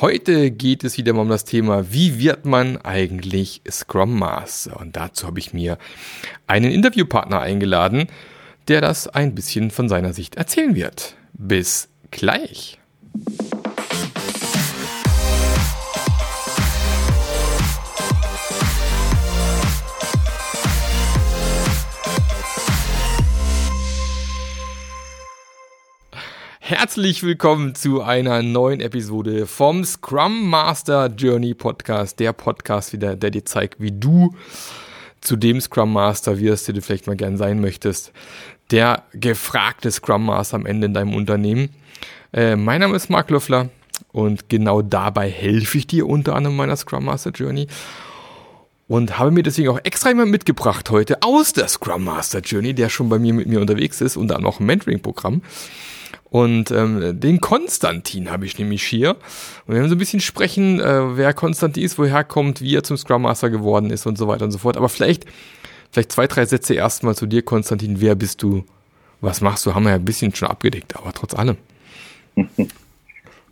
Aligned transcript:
Heute 0.00 0.50
geht 0.50 0.82
es 0.82 0.96
wieder 0.96 1.12
mal 1.12 1.20
um 1.20 1.28
das 1.28 1.44
Thema, 1.44 1.92
wie 1.92 2.18
wird 2.18 2.46
man 2.46 2.78
eigentlich 2.78 3.60
Scrum 3.70 4.18
Master? 4.18 4.80
Und 4.80 4.96
dazu 4.96 5.26
habe 5.26 5.38
ich 5.40 5.52
mir 5.52 5.76
einen 6.46 6.70
Interviewpartner 6.70 7.40
eingeladen, 7.40 8.06
der 8.68 8.80
das 8.80 9.08
ein 9.08 9.34
bisschen 9.34 9.70
von 9.70 9.90
seiner 9.90 10.14
Sicht 10.14 10.36
erzählen 10.36 10.74
wird. 10.74 11.16
Bis 11.34 11.90
gleich. 12.10 12.78
Herzlich 26.70 27.24
willkommen 27.24 27.74
zu 27.74 28.00
einer 28.00 28.44
neuen 28.44 28.80
Episode 28.80 29.48
vom 29.48 29.84
Scrum 29.84 30.48
Master 30.48 31.08
Journey 31.08 31.52
Podcast. 31.52 32.20
Der 32.20 32.32
Podcast 32.32 32.92
wieder, 32.92 33.16
der 33.16 33.32
dir 33.32 33.44
zeigt, 33.44 33.80
wie 33.80 33.90
du 33.90 34.36
zu 35.20 35.34
dem 35.34 35.60
Scrum 35.60 35.92
Master 35.92 36.38
wirst, 36.38 36.68
der 36.68 36.76
du 36.76 36.80
vielleicht 36.80 37.08
mal 37.08 37.16
gern 37.16 37.36
sein 37.36 37.60
möchtest. 37.60 38.12
Der 38.70 39.02
gefragte 39.12 39.90
Scrum 39.90 40.26
Master 40.26 40.58
am 40.58 40.64
Ende 40.64 40.86
in 40.86 40.94
deinem 40.94 41.12
Unternehmen. 41.12 41.70
Äh, 42.32 42.54
mein 42.54 42.80
Name 42.80 42.94
ist 42.94 43.10
Marc 43.10 43.30
Löffler 43.30 43.68
und 44.12 44.48
genau 44.48 44.80
dabei 44.80 45.28
helfe 45.28 45.76
ich 45.76 45.88
dir 45.88 46.06
unter 46.06 46.36
anderem 46.36 46.54
meiner 46.54 46.76
Scrum 46.76 47.04
Master 47.04 47.32
Journey 47.32 47.66
und 48.86 49.18
habe 49.18 49.32
mir 49.32 49.42
deswegen 49.42 49.70
auch 49.70 49.80
extra 49.82 50.10
jemand 50.10 50.30
mitgebracht 50.30 50.88
heute 50.90 51.20
aus 51.22 51.52
der 51.52 51.66
Scrum 51.66 52.04
Master 52.04 52.38
Journey, 52.38 52.74
der 52.74 52.90
schon 52.90 53.08
bei 53.08 53.18
mir 53.18 53.34
mit 53.34 53.48
mir 53.48 53.60
unterwegs 53.60 54.00
ist 54.00 54.16
und 54.16 54.28
dann 54.28 54.42
noch 54.42 54.60
ein 54.60 54.66
Mentoring-Programm. 54.66 55.42
Und 56.30 56.70
ähm, 56.70 57.18
den 57.18 57.40
Konstantin 57.40 58.30
habe 58.30 58.46
ich 58.46 58.58
nämlich 58.58 58.84
hier. 58.84 59.10
Und 59.10 59.68
wir 59.68 59.76
werden 59.76 59.88
so 59.88 59.96
ein 59.96 59.98
bisschen 59.98 60.20
sprechen, 60.20 60.80
äh, 60.80 61.16
wer 61.16 61.34
Konstantin 61.34 61.82
ist, 61.82 61.98
woher 61.98 62.22
kommt, 62.22 62.62
wie 62.62 62.76
er 62.76 62.84
zum 62.84 62.96
Scrum 62.96 63.22
Master 63.22 63.50
geworden 63.50 63.90
ist 63.90 64.06
und 64.06 64.16
so 64.16 64.28
weiter 64.28 64.44
und 64.44 64.52
so 64.52 64.58
fort. 64.58 64.76
Aber 64.76 64.88
vielleicht, 64.88 65.26
vielleicht 65.90 66.12
zwei, 66.12 66.28
drei 66.28 66.44
Sätze 66.44 66.74
erstmal 66.74 67.16
zu 67.16 67.26
dir, 67.26 67.42
Konstantin. 67.42 68.00
Wer 68.00 68.14
bist 68.14 68.42
du? 68.42 68.64
Was 69.20 69.40
machst 69.40 69.66
du? 69.66 69.74
Haben 69.74 69.84
wir 69.84 69.90
ja 69.90 69.96
ein 69.96 70.04
bisschen 70.04 70.34
schon 70.34 70.48
abgedeckt, 70.48 70.96
aber 70.96 71.12
trotz 71.12 71.34
allem. 71.34 71.56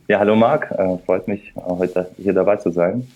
Ja, 0.09 0.17
hallo 0.17 0.35
Marc. 0.35 0.71
Äh, 0.71 0.97
freut 1.05 1.27
mich, 1.27 1.53
äh, 1.55 1.61
heute 1.61 2.09
hier 2.17 2.33
dabei 2.33 2.55
zu 2.55 2.71
sein. 2.71 3.07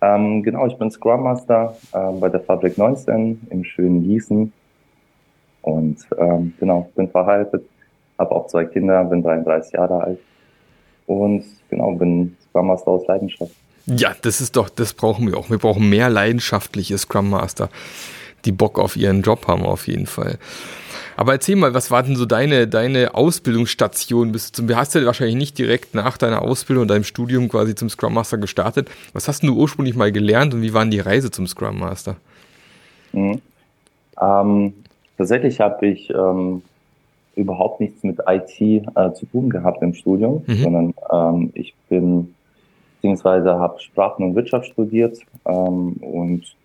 Ähm, 0.00 0.42
genau, 0.42 0.66
ich 0.66 0.78
bin 0.78 0.90
Scrum 0.90 1.22
Master 1.22 1.76
äh, 1.92 2.12
bei 2.18 2.30
der 2.30 2.40
Fabrik 2.40 2.78
19 2.78 3.42
im 3.50 3.62
schönen 3.62 4.02
Gießen. 4.04 4.50
Und 5.60 5.98
ähm, 6.16 6.54
genau, 6.58 6.90
bin 6.96 7.10
verheiratet 7.10 7.66
habe 8.18 8.30
auch 8.32 8.46
zwei 8.46 8.64
Kinder, 8.64 9.04
bin 9.04 9.22
33 9.22 9.72
Jahre 9.72 10.02
alt 10.02 10.18
und 11.06 11.44
genau, 11.68 11.92
bin 11.92 12.36
Scrum 12.48 12.66
Master 12.68 12.88
aus 12.88 13.06
Leidenschaft. 13.06 13.52
Ja, 13.86 14.14
das 14.22 14.40
ist 14.40 14.56
doch, 14.56 14.68
das 14.70 14.94
brauchen 14.94 15.26
wir 15.26 15.36
auch. 15.36 15.50
Wir 15.50 15.58
brauchen 15.58 15.90
mehr 15.90 16.08
leidenschaftliche 16.08 16.96
Scrum 16.96 17.30
Master, 17.30 17.68
die 18.44 18.52
Bock 18.52 18.78
auf 18.78 18.96
ihren 18.96 19.22
Job 19.22 19.46
haben 19.46 19.64
auf 19.64 19.86
jeden 19.86 20.06
Fall. 20.06 20.38
Aber 21.16 21.32
erzähl 21.32 21.56
mal, 21.56 21.74
was 21.74 21.90
war 21.90 22.02
denn 22.02 22.16
so 22.16 22.26
deine, 22.26 22.66
deine 22.66 23.14
Ausbildungsstation? 23.14 24.32
Bist 24.32 24.58
du, 24.58 24.74
hast 24.74 24.94
ja 24.94 25.04
wahrscheinlich 25.04 25.36
nicht 25.36 25.58
direkt 25.58 25.94
nach 25.94 26.16
deiner 26.16 26.42
Ausbildung 26.42 26.82
und 26.82 26.88
deinem 26.88 27.04
Studium 27.04 27.48
quasi 27.48 27.74
zum 27.74 27.88
Scrum 27.88 28.14
Master 28.14 28.38
gestartet. 28.38 28.90
Was 29.12 29.28
hast 29.28 29.42
du 29.42 29.54
ursprünglich 29.54 29.94
mal 29.94 30.10
gelernt 30.10 30.54
und 30.54 30.62
wie 30.62 30.74
war 30.74 30.84
die 30.86 31.00
Reise 31.00 31.30
zum 31.30 31.46
Scrum 31.46 31.78
Master? 31.78 32.16
Mhm. 33.12 33.40
Ähm, 34.20 34.74
tatsächlich 35.16 35.60
habe 35.60 35.86
ich 35.86 36.10
ähm, 36.10 36.62
überhaupt 37.36 37.80
nichts 37.80 38.02
mit 38.02 38.18
IT 38.26 38.60
äh, 38.60 39.12
zu 39.12 39.26
tun 39.26 39.50
gehabt 39.50 39.82
im 39.82 39.94
Studium, 39.94 40.42
mhm. 40.46 40.54
sondern 40.54 40.94
ähm, 41.12 41.50
ich 41.54 41.74
bin 41.88 42.34
beziehungsweise 43.04 43.58
habe 43.58 43.80
Sprachen 43.80 44.24
und 44.24 44.34
Wirtschaft 44.34 44.66
studiert 44.66 45.18
ähm, 45.44 45.92
und 46.00 46.56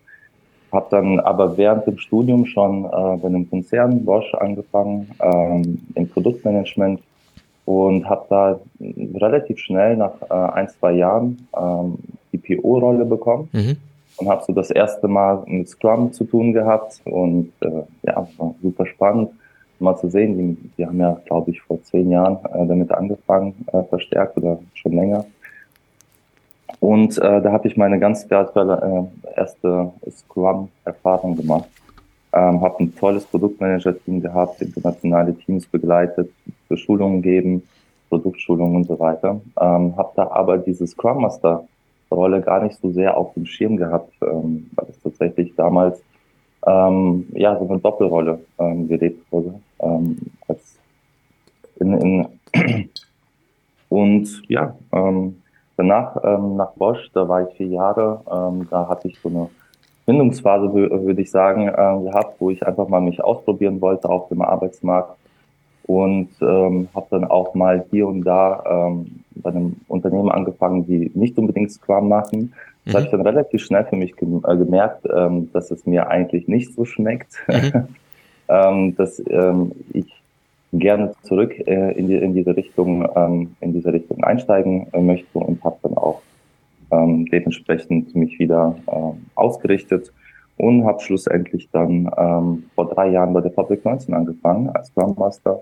habe 0.72 0.86
dann 0.90 1.20
aber 1.20 1.58
während 1.58 1.86
dem 1.86 1.98
Studium 1.98 2.46
schon 2.46 2.86
äh, 2.86 2.88
bei 2.88 3.26
einem 3.26 3.48
Konzern 3.50 4.04
Bosch 4.04 4.32
angefangen 4.34 5.10
ähm, 5.20 5.82
im 5.94 6.08
Produktmanagement 6.08 7.02
und 7.66 8.08
habe 8.08 8.24
da 8.30 8.60
relativ 9.14 9.58
schnell 9.58 9.96
nach 9.96 10.14
äh, 10.30 10.32
ein 10.32 10.68
zwei 10.70 10.92
Jahren 10.92 11.46
ähm, 11.54 11.98
die 12.32 12.38
PO-Rolle 12.38 13.04
bekommen 13.04 13.50
mhm. 13.52 13.76
und 14.16 14.28
habe 14.28 14.42
so 14.46 14.54
das 14.54 14.70
erste 14.70 15.08
Mal 15.08 15.42
mit 15.46 15.68
Scrum 15.68 16.12
zu 16.12 16.24
tun 16.24 16.54
gehabt 16.54 17.02
und 17.04 17.52
äh, 17.60 17.82
ja 18.04 18.26
war 18.38 18.54
super 18.62 18.86
spannend 18.86 19.30
mal 19.80 19.96
zu 19.96 20.08
sehen. 20.08 20.36
Die, 20.38 20.70
die 20.76 20.86
haben 20.86 21.00
ja, 21.00 21.20
glaube 21.26 21.50
ich, 21.50 21.60
vor 21.62 21.82
zehn 21.82 22.10
Jahren 22.10 22.38
äh, 22.52 22.66
damit 22.66 22.90
angefangen, 22.92 23.54
äh, 23.72 23.82
verstärkt 23.84 24.36
oder 24.36 24.58
schon 24.74 24.92
länger. 24.92 25.24
Und 26.78 27.18
äh, 27.18 27.42
da 27.42 27.52
habe 27.52 27.68
ich 27.68 27.76
meine 27.76 27.98
ganz 27.98 28.28
wertvolle 28.30 29.08
äh, 29.24 29.38
erste 29.38 29.92
Scrum-Erfahrung 30.08 31.36
gemacht. 31.36 31.68
Ähm, 32.32 32.60
habe 32.60 32.84
ein 32.84 32.94
tolles 32.94 33.24
Produktmanager-Team 33.24 34.22
gehabt, 34.22 34.62
internationale 34.62 35.34
Teams 35.34 35.66
begleitet, 35.66 36.30
für 36.68 36.76
Schulungen 36.76 37.22
geben, 37.22 37.62
Produktschulungen 38.08 38.76
und 38.76 38.84
so 38.84 38.98
weiter. 38.98 39.40
Ähm, 39.60 39.96
habe 39.96 40.12
da 40.14 40.28
aber 40.30 40.58
diese 40.58 40.86
Scrum 40.86 41.22
Master 41.22 41.64
Rolle 42.10 42.40
gar 42.40 42.62
nicht 42.62 42.78
so 42.80 42.90
sehr 42.90 43.16
auf 43.16 43.34
dem 43.34 43.46
Schirm 43.46 43.76
gehabt, 43.76 44.12
ähm, 44.22 44.68
weil 44.74 44.86
es 44.90 45.00
tatsächlich 45.00 45.54
damals 45.54 46.02
ähm, 46.66 47.26
ja, 47.32 47.58
so 47.58 47.68
eine 47.68 47.78
Doppelrolle 47.78 48.40
ähm, 48.58 48.88
gelebt 48.88 49.30
wurde. 49.30 49.54
Ähm, 49.82 50.18
in, 51.76 51.92
in 52.00 52.26
und 53.88 54.42
ja, 54.48 54.74
ähm, 54.92 55.42
danach 55.76 56.16
ähm, 56.24 56.56
nach 56.56 56.72
Bosch, 56.72 57.10
da 57.14 57.28
war 57.28 57.48
ich 57.48 57.56
vier 57.56 57.68
Jahre, 57.68 58.20
ähm, 58.30 58.68
da 58.70 58.88
hatte 58.88 59.08
ich 59.08 59.18
so 59.20 59.28
eine 59.28 59.50
Findungsphase, 60.04 60.72
würde 60.72 61.22
ich 61.22 61.30
sagen, 61.30 61.68
äh, 61.68 62.10
gehabt, 62.10 62.40
wo 62.40 62.50
ich 62.50 62.66
einfach 62.66 62.88
mal 62.88 63.00
mich 63.00 63.22
ausprobieren 63.22 63.80
wollte 63.80 64.08
auf 64.08 64.28
dem 64.28 64.42
Arbeitsmarkt 64.42 65.16
und 65.84 66.28
ähm, 66.40 66.88
habe 66.94 67.06
dann 67.10 67.24
auch 67.24 67.54
mal 67.54 67.84
hier 67.90 68.06
und 68.08 68.22
da 68.22 68.62
ähm, 68.66 69.24
bei 69.36 69.50
einem 69.50 69.76
Unternehmen 69.88 70.30
angefangen, 70.30 70.86
die 70.86 71.10
nicht 71.14 71.38
unbedingt 71.38 71.72
Scrum 71.72 72.08
machen, 72.08 72.52
das 72.84 72.92
mhm. 72.92 72.96
habe 72.96 73.04
ich 73.06 73.10
dann 73.10 73.20
relativ 73.26 73.62
schnell 73.62 73.84
für 73.84 73.96
mich 73.96 74.12
äh, 74.12 74.56
gemerkt, 74.56 75.06
ähm, 75.14 75.50
dass 75.52 75.70
es 75.70 75.86
mir 75.86 76.08
eigentlich 76.08 76.48
nicht 76.48 76.74
so 76.74 76.84
schmeckt, 76.84 77.32
mhm. 77.48 77.88
ähm, 78.50 78.96
dass 78.96 79.22
ähm, 79.28 79.72
ich 79.92 80.06
gerne 80.72 81.14
zurück 81.22 81.52
äh, 81.66 81.92
in, 81.92 82.08
die, 82.08 82.16
in 82.16 82.34
diese 82.34 82.56
Richtung 82.56 83.08
ähm, 83.16 83.56
in 83.60 83.72
diese 83.72 83.92
Richtung 83.92 84.22
einsteigen 84.22 84.86
äh, 84.92 85.00
möchte 85.00 85.38
und 85.38 85.62
habe 85.64 85.76
dann 85.82 85.96
auch 85.96 86.20
ähm, 86.92 87.26
dementsprechend 87.26 88.14
mich 88.14 88.38
wieder 88.38 88.76
ähm, 88.88 89.26
ausgerichtet 89.34 90.12
und 90.56 90.84
habe 90.84 91.00
schlussendlich 91.00 91.68
dann 91.72 92.10
ähm, 92.16 92.64
vor 92.74 92.88
drei 92.88 93.10
Jahren 93.10 93.32
bei 93.32 93.40
der 93.40 93.50
Public 93.50 93.84
19 93.84 94.14
angefangen 94.14 94.68
als 94.70 94.88
Scrum 94.88 95.14
Master. 95.18 95.60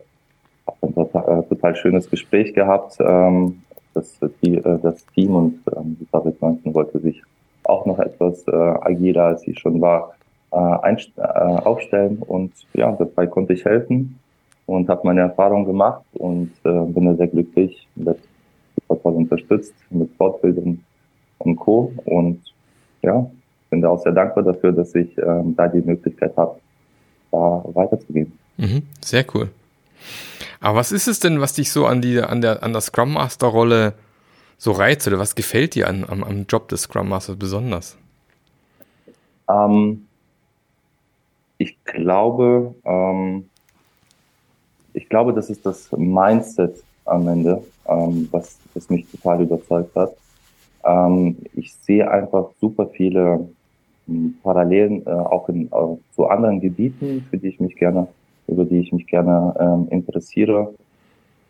Habe 0.66 0.76
ein 0.82 0.94
total, 0.94 1.38
äh, 1.38 1.42
total 1.48 1.76
schönes 1.76 2.10
Gespräch 2.10 2.52
gehabt 2.52 2.96
ähm, 3.00 3.62
das, 3.94 4.18
die, 4.42 4.56
äh, 4.56 4.78
das 4.82 5.04
Team 5.14 5.34
und 5.34 5.60
ähm, 5.76 5.96
die 6.00 6.04
Public 6.06 6.40
19 6.40 6.74
wollte 6.74 6.98
sich 7.00 7.22
auch 7.64 7.86
noch 7.86 7.98
etwas 7.98 8.46
äh, 8.46 8.52
agiler, 8.52 9.24
als 9.24 9.42
sie 9.42 9.54
schon 9.54 9.80
war, 9.80 10.14
äh, 10.50 10.92
äh, 11.16 11.20
aufstellen. 11.20 12.18
Und 12.26 12.52
ja, 12.74 12.92
dabei 12.92 13.26
konnte 13.26 13.52
ich 13.52 13.64
helfen 13.64 14.18
und 14.66 14.88
habe 14.88 15.02
meine 15.04 15.20
Erfahrung 15.22 15.64
gemacht 15.64 16.04
und 16.14 16.52
äh, 16.64 16.84
bin 16.86 17.06
da 17.06 17.14
sehr 17.14 17.28
glücklich, 17.28 17.86
wird 17.94 18.20
super 18.74 19.02
toll 19.02 19.14
unterstützt 19.14 19.74
mit 19.90 20.10
Fortbildung 20.16 20.80
und 21.38 21.56
Co. 21.56 21.92
Und 22.04 22.40
ja, 23.02 23.30
bin 23.70 23.82
da 23.82 23.90
auch 23.90 24.02
sehr 24.02 24.12
dankbar 24.12 24.44
dafür, 24.44 24.72
dass 24.72 24.94
ich 24.94 25.16
ähm, 25.18 25.54
da 25.56 25.68
die 25.68 25.82
Möglichkeit 25.82 26.36
habe, 26.36 26.58
da 27.30 27.64
weiterzugehen. 27.74 28.32
Mhm, 28.56 28.82
sehr 29.00 29.24
cool. 29.34 29.50
Aber 30.60 30.78
was 30.78 30.92
ist 30.92 31.08
es 31.08 31.20
denn, 31.20 31.40
was 31.40 31.52
dich 31.52 31.70
so 31.70 31.86
an 31.86 32.00
die, 32.00 32.20
an 32.20 32.40
der, 32.40 32.62
an 32.62 32.72
der 32.72 32.80
Scrum 32.80 33.12
Master 33.12 33.46
Rolle 33.48 33.94
so 34.56 34.72
reizt 34.72 35.06
oder 35.06 35.18
was 35.18 35.34
gefällt 35.34 35.74
dir 35.74 35.88
an, 35.88 36.04
am, 36.08 36.24
am 36.24 36.46
Job 36.48 36.68
des 36.68 36.82
Scrum 36.82 37.08
Masters 37.08 37.36
besonders? 37.36 37.96
Ähm, 39.48 40.07
ich 41.58 41.76
glaube, 41.84 42.74
ähm, 42.84 43.48
ich 44.94 45.08
glaube, 45.08 45.32
das 45.32 45.50
ist 45.50 45.66
das 45.66 45.90
Mindset 45.92 46.82
am 47.04 47.28
Ende, 47.28 47.62
ähm, 47.86 48.28
was, 48.30 48.58
was 48.74 48.88
mich 48.90 49.06
total 49.10 49.42
überzeugt 49.42 49.94
hat. 49.94 50.16
Ähm, 50.84 51.36
ich 51.54 51.74
sehe 51.74 52.10
einfach 52.10 52.50
super 52.60 52.86
viele 52.88 53.48
hm, 54.06 54.38
Parallelen 54.42 55.06
äh, 55.06 55.10
auch 55.10 55.48
in, 55.48 55.66
äh, 55.66 55.96
zu 56.14 56.26
anderen 56.26 56.60
Gebieten, 56.60 57.26
für 57.30 57.38
die 57.38 57.48
ich 57.48 57.60
mich 57.60 57.76
gerne 57.76 58.08
über 58.48 58.64
die 58.64 58.80
ich 58.80 58.92
mich 58.92 59.06
gerne 59.06 59.54
ähm, 59.60 59.86
interessiere. 59.90 60.74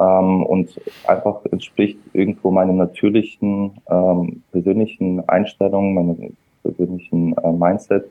Ähm, 0.00 0.44
und 0.44 0.80
einfach 1.06 1.44
entspricht 1.50 1.98
irgendwo 2.12 2.50
meinem 2.50 2.76
natürlichen 2.76 3.72
ähm, 3.88 4.42
persönlichen 4.52 5.26
Einstellungen, 5.28 5.94
meinem 5.94 6.36
persönlichen 6.62 7.36
äh, 7.38 7.52
Mindset, 7.52 8.04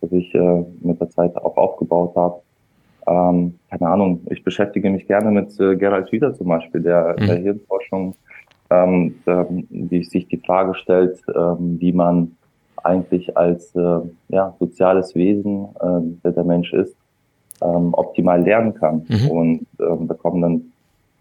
das 0.00 0.12
ich 0.12 0.34
äh, 0.34 0.64
mit 0.80 1.00
der 1.00 1.10
Zeit 1.10 1.36
auch 1.36 1.56
aufgebaut 1.56 2.14
habe. 2.16 2.40
Ähm, 3.06 3.58
keine 3.70 3.88
Ahnung, 3.90 4.20
ich 4.30 4.44
beschäftige 4.44 4.90
mich 4.90 5.06
gerne 5.06 5.30
mit 5.30 5.58
äh, 5.58 5.76
Gerald 5.76 6.10
Hüder 6.10 6.34
zum 6.34 6.48
Beispiel, 6.48 6.80
der, 6.80 7.16
mhm. 7.18 7.26
der 7.26 7.36
Hirnforschung 7.36 8.14
ähm, 8.70 9.16
die 9.68 10.04
sich 10.04 10.28
die 10.28 10.38
Frage 10.38 10.74
stellt, 10.74 11.20
ähm, 11.34 11.76
wie 11.80 11.92
man 11.92 12.36
eigentlich 12.82 13.36
als 13.36 13.74
äh, 13.74 14.00
ja, 14.28 14.54
soziales 14.58 15.14
Wesen, 15.14 15.68
äh, 15.80 16.00
der 16.24 16.32
der 16.32 16.44
Mensch 16.44 16.72
ist, 16.72 16.96
ähm, 17.60 17.92
optimal 17.92 18.42
lernen 18.42 18.74
kann. 18.74 19.04
Mhm. 19.08 19.30
Und 19.30 19.66
ähm, 19.80 20.08
da 20.08 20.14
kommen 20.14 20.40
dann 20.40 20.72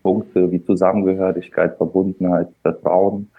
Punkte 0.04 0.52
wie 0.52 0.64
Zusammengehörigkeit, 0.64 1.76
Verbundenheit, 1.76 2.48
Vertrauen 2.62 3.30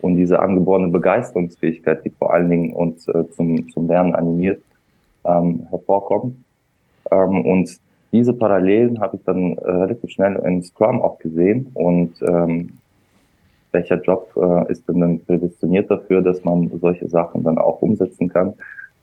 und 0.00 0.16
diese 0.16 0.40
angeborene 0.40 0.88
Begeisterungsfähigkeit, 0.88 2.04
die 2.04 2.10
vor 2.10 2.32
allen 2.32 2.50
Dingen 2.50 2.72
uns 2.72 3.06
äh, 3.08 3.28
zum, 3.30 3.68
zum 3.70 3.86
Lernen 3.86 4.14
animiert, 4.14 4.62
ähm, 5.24 5.66
hervorkommt. 5.70 6.36
Ähm, 7.10 7.44
und 7.44 7.78
diese 8.12 8.32
Parallelen 8.32 9.00
habe 9.00 9.16
ich 9.16 9.24
dann 9.24 9.56
äh, 9.58 9.70
relativ 9.70 10.10
schnell 10.10 10.36
in 10.44 10.62
Scrum 10.62 11.02
auch 11.02 11.18
gesehen 11.18 11.70
und 11.74 12.14
ähm, 12.22 12.78
welcher 13.72 14.00
Job 14.00 14.32
äh, 14.36 14.72
ist 14.72 14.88
denn 14.88 15.00
dann 15.00 15.20
prädestiniert 15.20 15.90
dafür, 15.90 16.22
dass 16.22 16.42
man 16.42 16.70
solche 16.80 17.08
Sachen 17.08 17.44
dann 17.44 17.58
auch 17.58 17.82
umsetzen 17.82 18.28
kann. 18.28 18.54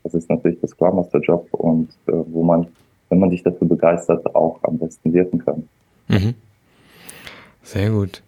Das 0.02 0.14
ist 0.14 0.28
natürlich 0.28 0.60
der 0.60 0.68
Scrum 0.68 0.96
Master 0.96 1.20
Job 1.20 1.46
und 1.52 1.90
äh, 2.06 2.12
wo 2.12 2.42
man, 2.42 2.66
wenn 3.08 3.20
man 3.20 3.30
sich 3.30 3.42
dafür 3.42 3.68
begeistert, 3.68 4.34
auch 4.34 4.58
am 4.64 4.78
besten 4.78 5.12
wirken 5.12 5.38
kann. 5.38 5.68
Mhm. 6.08 6.34
Sehr 7.62 7.90
gut. 7.90 8.22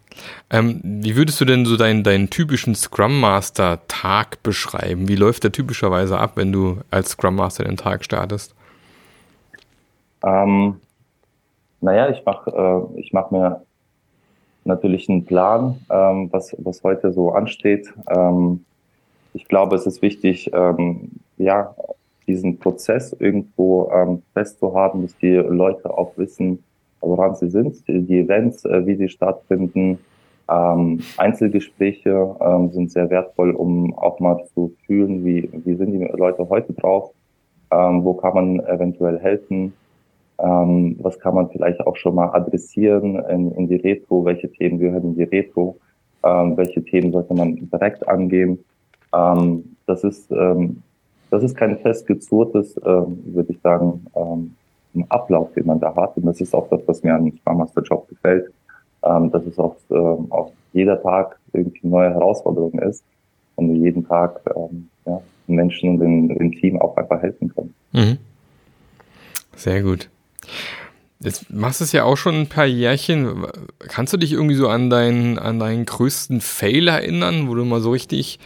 Ähm, 0.51 0.81
wie 0.83 1.17
würdest 1.17 1.41
du 1.41 1.45
denn 1.45 1.65
so 1.65 1.77
deinen, 1.77 2.03
deinen 2.03 2.31
typischen 2.31 2.75
Scrum 2.75 3.21
Master 3.21 3.81
Tag 3.89 4.43
beschreiben? 4.43 5.09
Wie 5.09 5.17
läuft 5.17 5.45
der 5.45 5.53
typischerweise 5.53 6.19
ab, 6.19 6.33
wenn 6.37 6.53
du 6.53 6.79
als 6.91 7.11
Scrum 7.11 7.37
Master 7.37 7.65
den 7.65 7.77
Tag 7.77 8.05
startest? 8.05 8.55
Ähm, 10.25 10.81
naja, 11.81 12.11
ich 12.11 12.25
mache 12.25 12.51
äh, 12.51 13.09
mach 13.13 13.31
mir 13.31 13.63
natürlich 14.65 15.09
einen 15.09 15.25
Plan, 15.25 15.81
ähm, 15.91 16.29
was, 16.33 16.55
was 16.59 16.83
heute 16.85 17.13
so 17.13 17.33
ansteht. 17.33 17.93
Ähm, 18.09 18.65
ich 19.35 19.47
glaube, 19.47 19.77
es 19.77 19.87
ist 19.87 20.03
wichtig, 20.03 20.51
ähm, 20.53 21.11
ja, 21.37 21.75
diesen 22.27 22.59
Prozess 22.59 23.17
irgendwo 23.19 23.91
ähm, 23.93 24.23
festzuhaben, 24.35 25.03
dass 25.03 25.17
die 25.17 25.35
Leute 25.35 25.91
auch 25.91 26.13
wissen, 26.17 26.63
woran 27.01 27.35
sie 27.35 27.49
sind, 27.49 27.77
die 27.89 28.21
Events, 28.21 28.65
äh, 28.65 28.87
wie 28.87 28.97
sie 28.97 29.09
stattfinden. 29.09 29.99
Ähm, 30.51 31.01
Einzelgespräche 31.19 32.37
ähm, 32.41 32.71
sind 32.71 32.91
sehr 32.91 33.11
wertvoll, 33.11 33.51
um 33.51 33.95
auch 33.95 34.19
mal 34.19 34.43
zu 34.55 34.73
fühlen, 34.87 35.25
wie, 35.25 35.51
wie 35.65 35.75
sind 35.75 35.93
die 35.93 35.99
Leute 35.99 36.49
heute 36.49 36.73
drauf, 36.73 37.11
ähm, 37.71 38.03
wo 38.03 38.15
kann 38.15 38.35
man 38.35 38.61
eventuell 38.61 39.19
helfen, 39.19 39.75
ähm, 40.39 40.97
was 41.03 41.19
kann 41.19 41.35
man 41.35 41.51
vielleicht 41.51 41.81
auch 41.81 41.97
schon 41.97 42.15
mal 42.15 42.31
adressieren 42.31 43.17
in, 43.29 43.53
in 43.53 43.69
die 43.69 43.77
Retro? 43.77 44.25
Welche 44.25 44.51
Themen 44.51 44.79
gehören 44.79 45.03
in 45.03 45.17
die 45.17 45.25
Retro? 45.25 45.77
Ähm, 46.25 46.57
welche 46.57 46.83
Themen 46.83 47.13
sollte 47.13 47.35
man 47.35 47.69
direkt 47.71 48.09
angehen? 48.09 48.65
Ähm, 49.15 49.77
das 49.87 50.05
ist 50.05 50.31
das 51.31 51.43
ist 51.43 51.57
kein 51.57 51.79
festgezurrtes, 51.79 52.77
würde 52.77 53.53
ich 53.53 53.61
sagen, 53.61 54.07
Ablauf, 55.11 55.53
den 55.53 55.67
man 55.67 55.79
da 55.79 55.95
hat. 55.95 56.17
Und 56.17 56.25
das 56.25 56.41
ist 56.41 56.55
auch 56.55 56.69
das, 56.69 56.81
was 56.87 57.03
mir 57.03 57.15
an 57.15 57.33
Master 57.45 57.83
Job 57.83 58.09
gefällt, 58.09 58.51
ähm, 59.05 59.31
dass 59.31 59.45
es 59.47 59.59
auch, 59.59 59.77
ähm, 59.91 60.27
auch 60.31 60.53
jeder 60.73 61.01
Tag 61.03 61.39
irgendwie 61.53 61.81
eine 61.83 61.91
neue 61.91 62.11
Herausforderung 62.11 62.79
ist 62.81 63.05
und 63.57 63.75
jeden 63.83 64.07
Tag 64.07 64.41
ähm, 64.55 64.89
ja, 65.07 65.21
den 65.47 65.57
Menschen 65.57 65.91
und 65.91 65.99
dem, 66.01 66.29
dem 66.29 66.53
Team 66.53 66.81
auch 66.81 66.97
einfach 66.97 67.21
helfen 67.23 67.53
können. 67.55 67.75
Mhm. 67.93 68.19
Sehr 69.57 69.83
gut. 69.83 70.09
Jetzt 71.21 71.51
machst 71.53 71.81
du 71.81 71.85
es 71.85 71.93
ja 71.93 72.05
auch 72.05 72.17
schon 72.17 72.37
ein 72.37 72.49
paar 72.49 72.67
Jährchen. 72.67 73.47
Kannst 73.81 74.13
du 74.13 74.19
dich 74.19 74.33
irgendwie 74.33 74.55
so 74.55 74.69
an 74.69 74.89
deinen, 74.89 75.37
an 75.39 75.59
deinen 75.59 75.85
größten 75.85 76.41
Fail 76.41 76.87
erinnern, 76.87 77.49
wo 77.49 77.55
du 77.57 77.65
mal 77.65 77.81
so 77.81 77.91
richtig 77.91 78.39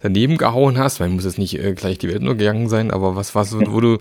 daneben 0.00 0.36
gehauen 0.36 0.78
hast? 0.78 1.00
Weil 1.00 1.08
muss 1.08 1.24
jetzt 1.24 1.38
nicht 1.38 1.58
äh, 1.58 1.74
gleich 1.74 1.98
die 1.98 2.08
Welt 2.08 2.22
nur 2.22 2.34
gegangen 2.34 2.68
sein, 2.68 2.90
aber 2.90 3.16
was 3.16 3.34
war 3.34 3.44
so, 3.44 3.60
wo 3.72 3.80
du, 3.80 3.98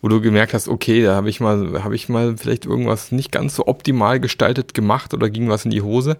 wo 0.00 0.08
du 0.08 0.20
gemerkt 0.20 0.54
hast, 0.54 0.68
okay, 0.68 1.02
da 1.02 1.14
habe 1.14 1.28
ich 1.28 1.40
mal, 1.40 1.82
habe 1.82 1.94
ich 1.94 2.08
mal 2.08 2.36
vielleicht 2.36 2.66
irgendwas 2.66 3.12
nicht 3.12 3.32
ganz 3.32 3.56
so 3.56 3.66
optimal 3.66 4.20
gestaltet 4.20 4.74
gemacht 4.74 5.14
oder 5.14 5.30
ging 5.30 5.48
was 5.48 5.64
in 5.64 5.70
die 5.70 5.82
Hose? 5.82 6.16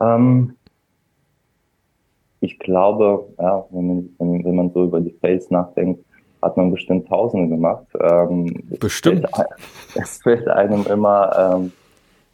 Ähm, 0.00 0.54
ich 2.40 2.58
glaube, 2.58 3.26
ja, 3.38 3.64
wenn, 3.70 4.14
wenn, 4.18 4.44
wenn 4.44 4.56
man 4.56 4.70
so 4.72 4.84
über 4.84 5.00
die 5.00 5.14
Fails 5.20 5.50
nachdenkt, 5.50 6.04
hat 6.42 6.56
man 6.56 6.70
bestimmt 6.70 7.08
Tausende 7.08 7.48
gemacht. 7.48 7.86
Ähm, 8.00 8.62
bestimmt. 8.78 9.24
Es 9.24 9.36
fällt, 9.36 9.48
es 9.94 10.22
fällt 10.22 10.48
einem 10.48 10.86
immer, 10.86 11.60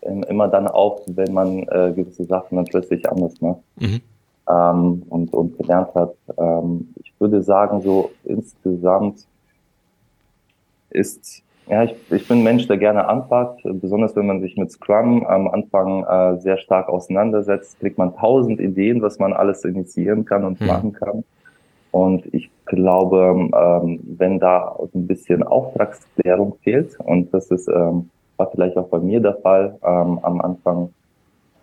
ähm, 0.02 0.22
immer 0.24 0.48
dann 0.48 0.68
auf, 0.68 1.02
wenn 1.06 1.32
man 1.32 1.62
äh, 1.68 1.92
gewisse 1.94 2.24
Sachen 2.24 2.56
dann 2.56 2.66
plötzlich 2.66 3.08
anders 3.08 3.40
macht 3.40 3.62
mhm. 3.76 4.00
Ähm, 4.48 5.02
und, 5.08 5.32
und 5.32 5.58
gelernt 5.58 5.94
hat. 5.94 6.14
Ähm, 6.38 6.94
ich 7.02 7.12
würde 7.18 7.42
sagen, 7.42 7.80
so 7.80 8.10
insgesamt 8.24 9.26
ist, 10.90 11.42
ja, 11.66 11.84
ich, 11.84 11.94
ich 12.10 12.28
bin 12.28 12.38
ein 12.38 12.44
Mensch, 12.44 12.66
der 12.68 12.76
gerne 12.76 13.08
anpackt, 13.08 13.62
besonders 13.64 14.14
wenn 14.16 14.26
man 14.26 14.40
sich 14.40 14.56
mit 14.56 14.70
Scrum 14.70 15.26
am 15.26 15.48
Anfang 15.48 16.04
äh, 16.04 16.38
sehr 16.40 16.58
stark 16.58 16.88
auseinandersetzt, 16.88 17.80
kriegt 17.80 17.98
man 17.98 18.14
tausend 18.16 18.60
Ideen, 18.60 19.02
was 19.02 19.18
man 19.18 19.32
alles 19.32 19.64
initiieren 19.64 20.24
kann 20.24 20.44
und 20.44 20.60
mhm. 20.60 20.66
machen 20.66 20.92
kann. 20.92 21.24
Und 21.90 22.26
ich 22.34 22.50
glaube, 22.66 23.48
ähm, 23.54 24.00
wenn 24.18 24.40
da 24.40 24.76
ein 24.94 25.06
bisschen 25.06 25.42
Auftragsklärung 25.44 26.56
fehlt, 26.62 26.98
und 26.98 27.32
das 27.32 27.50
ist, 27.50 27.68
ähm, 27.68 28.10
war 28.36 28.50
vielleicht 28.50 28.76
auch 28.76 28.88
bei 28.88 28.98
mir 28.98 29.20
der 29.20 29.36
Fall 29.36 29.78
ähm, 29.84 30.18
am 30.22 30.40
Anfang, 30.40 30.92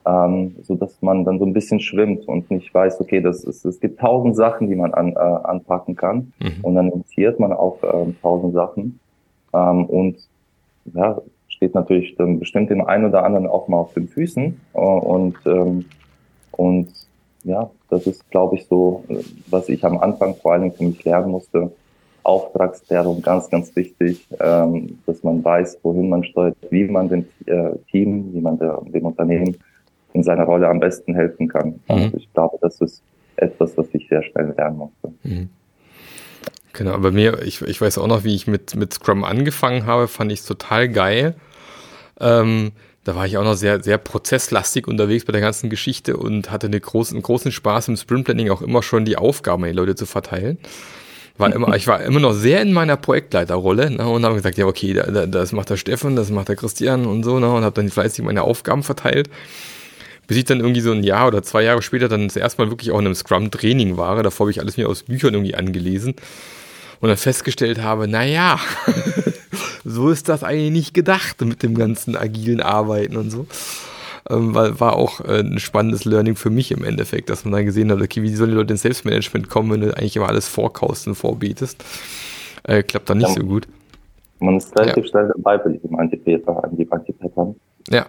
ähm, 0.05 0.55
so 0.61 0.75
dass 0.75 1.01
man 1.01 1.25
dann 1.25 1.39
so 1.39 1.45
ein 1.45 1.53
bisschen 1.53 1.79
schwimmt 1.79 2.27
und 2.27 2.49
nicht 2.51 2.73
weiß, 2.73 2.99
okay, 3.01 3.21
das 3.21 3.43
ist, 3.43 3.65
es 3.65 3.79
gibt 3.79 3.99
tausend 3.99 4.35
Sachen, 4.35 4.69
die 4.69 4.75
man 4.75 4.93
an, 4.93 5.13
äh, 5.13 5.19
anpacken 5.19 5.95
kann, 5.95 6.33
mhm. 6.39 6.63
und 6.63 6.75
dann 6.75 6.91
initiiert 6.91 7.39
man 7.39 7.53
auch 7.53 7.77
ähm, 7.83 8.15
tausend 8.21 8.53
Sachen 8.53 8.99
ähm, 9.53 9.85
und 9.85 10.17
ja, 10.93 11.21
steht 11.47 11.75
natürlich 11.75 12.15
dann 12.15 12.39
bestimmt 12.39 12.69
dem 12.69 12.81
einen 12.81 13.05
oder 13.05 13.23
anderen 13.23 13.47
auch 13.47 13.67
mal 13.67 13.77
auf 13.77 13.93
den 13.93 14.07
Füßen 14.07 14.59
äh, 14.73 14.79
und 14.79 15.35
ähm, 15.45 15.85
und 16.51 16.89
ja, 17.43 17.69
das 17.89 18.07
ist, 18.07 18.29
glaube 18.29 18.55
ich, 18.55 18.67
so, 18.67 19.03
was 19.47 19.69
ich 19.69 19.83
am 19.83 19.97
Anfang 19.97 20.35
vor 20.35 20.53
allen 20.53 20.63
Dingen 20.63 20.75
für 20.75 20.83
mich 20.83 21.03
lernen 21.03 21.31
musste. 21.31 21.71
Auftragsklärung 22.23 23.23
ganz, 23.23 23.49
ganz 23.49 23.75
wichtig, 23.75 24.27
ähm, 24.39 24.99
dass 25.07 25.23
man 25.23 25.43
weiß, 25.43 25.79
wohin 25.81 26.09
man 26.09 26.23
steuert, 26.23 26.55
wie 26.69 26.83
man 26.83 27.09
dem 27.09 27.25
äh, 27.47 27.71
Team, 27.89 28.31
wie 28.33 28.41
man 28.41 28.59
der, 28.59 28.79
dem 28.93 29.05
Unternehmen 29.05 29.57
in 30.13 30.23
seiner 30.23 30.43
Rolle 30.43 30.67
am 30.67 30.79
besten 30.79 31.15
helfen 31.15 31.47
kann. 31.47 31.67
Mhm. 31.67 31.81
Also 31.87 32.17
ich 32.17 32.31
glaube, 32.33 32.57
das 32.61 32.81
ist 32.81 33.01
etwas, 33.37 33.77
was 33.77 33.87
ich 33.93 34.07
sehr 34.09 34.23
schnell 34.23 34.53
lernen 34.57 34.77
musste. 34.77 35.13
Mhm. 35.23 35.49
Genau, 36.73 36.97
bei 36.99 37.11
mir, 37.11 37.41
ich, 37.41 37.61
ich 37.61 37.81
weiß 37.81 37.97
auch 37.97 38.07
noch, 38.07 38.23
wie 38.23 38.35
ich 38.35 38.47
mit, 38.47 38.75
mit 38.75 38.93
Scrum 38.93 39.23
angefangen 39.23 39.85
habe, 39.85 40.07
fand 40.07 40.31
ich 40.31 40.39
es 40.39 40.45
total 40.45 40.87
geil. 40.87 41.35
Ähm, 42.19 42.71
da 43.03 43.15
war 43.15 43.25
ich 43.25 43.37
auch 43.37 43.43
noch 43.43 43.55
sehr, 43.55 43.83
sehr 43.83 43.97
prozesslastig 43.97 44.87
unterwegs 44.87 45.25
bei 45.25 45.31
der 45.31 45.41
ganzen 45.41 45.69
Geschichte 45.69 46.17
und 46.17 46.51
hatte 46.51 46.67
eine 46.67 46.79
großen, 46.79 47.15
einen 47.15 47.23
großen 47.23 47.51
Spaß 47.51 47.87
im 47.87 47.97
Sprintplanning 47.97 48.49
auch 48.51 48.61
immer 48.61 48.83
schon 48.83 49.05
die 49.05 49.17
Aufgaben 49.17 49.63
an 49.63 49.71
die 49.71 49.75
Leute 49.75 49.95
zu 49.95 50.05
verteilen. 50.05 50.59
War 51.37 51.51
immer, 51.51 51.75
ich 51.75 51.87
war 51.87 52.01
immer 52.01 52.19
noch 52.19 52.33
sehr 52.33 52.61
in 52.61 52.71
meiner 52.71 52.97
Projektleiterrolle 52.97 53.89
ne, 53.89 54.07
und 54.07 54.23
habe 54.23 54.35
gesagt, 54.35 54.57
ja 54.57 54.65
okay, 54.67 54.93
da, 54.93 55.25
das 55.25 55.53
macht 55.53 55.71
der 55.71 55.77
Steffen, 55.77 56.15
das 56.15 56.29
macht 56.29 56.49
der 56.49 56.55
Christian 56.55 57.07
und 57.07 57.23
so 57.23 57.39
ne, 57.39 57.51
und 57.51 57.63
habe 57.63 57.73
dann 57.73 57.89
fleißig 57.89 58.23
meine 58.23 58.43
Aufgaben 58.43 58.83
verteilt. 58.83 59.29
Bis 60.31 60.37
ich 60.37 60.45
dann 60.45 60.61
irgendwie 60.61 60.79
so 60.79 60.93
ein 60.93 61.03
Jahr 61.03 61.27
oder 61.27 61.43
zwei 61.43 61.61
Jahre 61.61 61.81
später 61.81 62.07
dann 62.07 62.29
das 62.29 62.37
erste 62.37 62.61
Mal 62.61 62.71
wirklich 62.71 62.91
auch 62.91 62.99
in 62.99 63.05
einem 63.05 63.15
Scrum-Training 63.15 63.97
war. 63.97 64.23
Davor 64.23 64.45
habe 64.45 64.51
ich 64.51 64.61
alles 64.61 64.77
mir 64.77 64.87
aus 64.87 65.03
Büchern 65.03 65.33
irgendwie 65.33 65.55
angelesen 65.55 66.15
und 67.01 67.09
dann 67.09 67.17
festgestellt 67.17 67.81
habe, 67.81 68.07
naja, 68.07 68.57
so 69.83 70.09
ist 70.09 70.29
das 70.29 70.45
eigentlich 70.45 70.71
nicht 70.71 70.93
gedacht 70.93 71.41
mit 71.41 71.63
dem 71.63 71.75
ganzen 71.75 72.15
agilen 72.15 72.61
Arbeiten 72.61 73.17
und 73.17 73.29
so. 73.29 73.45
Ähm, 74.29 74.55
war, 74.55 74.79
war 74.79 74.93
auch 74.95 75.19
äh, 75.19 75.41
ein 75.41 75.59
spannendes 75.59 76.05
Learning 76.05 76.37
für 76.37 76.49
mich 76.49 76.71
im 76.71 76.85
Endeffekt, 76.85 77.29
dass 77.29 77.43
man 77.43 77.51
dann 77.51 77.65
gesehen 77.65 77.91
hat, 77.91 78.01
okay, 78.01 78.23
wie 78.23 78.33
sollen 78.33 78.51
die 78.51 78.55
Leute 78.55 78.71
ins 78.71 78.83
Selbstmanagement 78.83 79.49
kommen, 79.49 79.69
wenn 79.69 79.81
du 79.81 79.97
eigentlich 79.97 80.15
immer 80.15 80.29
alles 80.29 80.47
vorkaust 80.47 81.07
und 81.07 81.15
vorbetest. 81.15 81.83
Äh, 82.63 82.83
klappt 82.83 83.09
dann 83.09 83.17
nicht 83.17 83.35
ja, 83.35 83.35
so 83.35 83.45
gut. 83.45 83.67
Man 84.39 84.55
ist 84.55 84.73
relativ 84.79 85.03
ja. 85.03 85.09
schnell 85.09 85.27
dabei 85.35 85.57
bei 85.57 85.71
diesem 85.71 85.93
Antipattern. 85.97 87.55
Ja. 87.89 88.05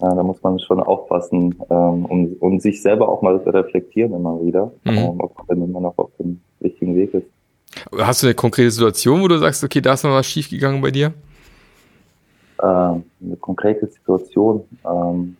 Ja, 0.00 0.14
da 0.14 0.22
muss 0.22 0.42
man 0.42 0.60
schon 0.60 0.80
aufpassen 0.80 1.56
ähm, 1.70 2.04
und, 2.04 2.40
und 2.40 2.62
sich 2.62 2.80
selber 2.82 3.08
auch 3.08 3.20
mal 3.20 3.36
reflektieren 3.36 4.12
immer 4.14 4.40
wieder, 4.44 4.66
mhm. 4.84 4.92
ähm, 4.92 5.20
ob 5.20 5.48
man 5.48 5.62
immer 5.62 5.80
noch 5.80 5.98
auf 5.98 6.10
dem 6.18 6.40
richtigen 6.62 6.94
Weg 6.94 7.14
ist. 7.14 7.26
Hast 7.98 8.22
du 8.22 8.28
eine 8.28 8.34
konkrete 8.34 8.70
Situation, 8.70 9.22
wo 9.22 9.28
du 9.28 9.38
sagst, 9.38 9.64
okay, 9.64 9.80
da 9.80 9.94
ist 9.94 10.04
noch 10.04 10.12
was 10.12 10.26
schiefgegangen 10.26 10.80
bei 10.80 10.90
dir? 10.90 11.12
Ähm, 12.62 13.04
eine 13.20 13.36
konkrete 13.40 13.86
Situation. 13.86 14.64
Ähm, 14.88 15.36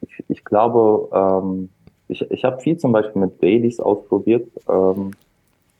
ich, 0.00 0.24
ich 0.28 0.44
glaube, 0.44 1.08
ähm, 1.12 1.68
ich, 2.08 2.28
ich 2.30 2.44
habe 2.44 2.60
viel 2.60 2.76
zum 2.76 2.92
Beispiel 2.92 3.22
mit 3.22 3.42
Dailies 3.42 3.80
ausprobiert. 3.80 4.48
Ähm, 4.68 5.12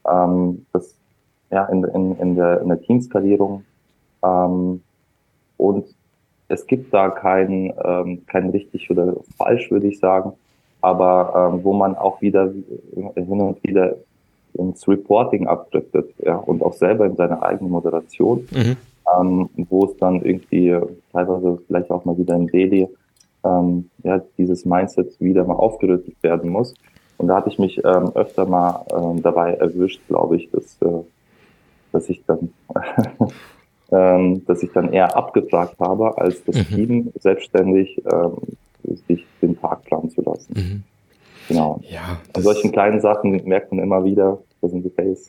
ähm, 0.08 0.66
das 0.72 0.94
ja 1.50 1.66
in, 1.66 1.84
in, 1.84 2.16
in 2.18 2.34
der, 2.34 2.62
in 2.62 2.68
der 2.68 2.80
Teamskalierung. 2.80 3.64
Ähm, 4.24 4.82
und 5.56 5.86
es 6.52 6.66
gibt 6.66 6.92
da 6.92 7.08
kein, 7.08 7.72
ähm, 7.82 8.26
kein 8.26 8.50
richtig 8.50 8.90
oder 8.90 9.14
falsch, 9.38 9.70
würde 9.70 9.88
ich 9.88 9.98
sagen, 9.98 10.34
aber 10.82 11.50
ähm, 11.54 11.64
wo 11.64 11.72
man 11.72 11.96
auch 11.96 12.20
wieder 12.20 12.52
hin 13.14 13.40
und 13.40 13.64
wieder 13.64 13.96
ins 14.54 14.86
Reporting 14.86 15.46
abdriftet 15.46 16.10
ja, 16.18 16.36
und 16.36 16.62
auch 16.62 16.74
selber 16.74 17.06
in 17.06 17.16
seiner 17.16 17.42
eigenen 17.42 17.70
Moderation, 17.70 18.46
mhm. 18.50 18.76
ähm, 19.18 19.48
wo 19.70 19.86
es 19.86 19.96
dann 19.96 20.22
irgendwie 20.22 20.78
teilweise 21.12 21.58
vielleicht 21.66 21.90
auch 21.90 22.04
mal 22.04 22.18
wieder 22.18 22.34
im 22.36 22.48
Daily 22.48 22.86
ähm, 23.44 23.88
ja, 24.02 24.20
dieses 24.36 24.66
Mindset 24.66 25.18
wieder 25.20 25.44
mal 25.44 25.54
aufgerüttelt 25.54 26.22
werden 26.22 26.50
muss. 26.50 26.74
Und 27.16 27.28
da 27.28 27.36
hatte 27.36 27.48
ich 27.48 27.58
mich 27.58 27.78
ähm, 27.78 28.12
öfter 28.14 28.44
mal 28.44 28.84
ähm, 28.94 29.22
dabei 29.22 29.54
erwischt, 29.54 30.02
glaube 30.06 30.36
ich, 30.36 30.50
dass, 30.50 30.76
äh, 30.82 31.02
dass 31.92 32.10
ich 32.10 32.22
dann 32.26 32.52
ähm, 33.92 34.44
dass 34.46 34.62
ich 34.62 34.70
dann 34.72 34.92
eher 34.92 35.14
abgefragt 35.16 35.78
habe, 35.78 36.16
als 36.18 36.42
das 36.44 36.56
mhm. 36.56 36.74
Team 36.74 37.12
selbstständig 37.20 38.02
ähm, 38.10 38.36
sich 39.06 39.24
den 39.40 39.60
Tag 39.60 39.84
planen 39.84 40.10
zu 40.10 40.22
lassen. 40.22 40.52
Mhm. 40.54 40.82
Genau. 41.48 41.80
Ja, 41.88 42.18
An 42.34 42.42
solchen 42.42 42.72
kleinen 42.72 43.00
Sachen 43.00 43.42
merkt 43.44 43.72
man 43.72 43.84
immer 43.84 44.04
wieder, 44.04 44.38
das 44.60 44.70
sind 44.70 44.84
die 44.84 44.90
Face. 44.90 45.26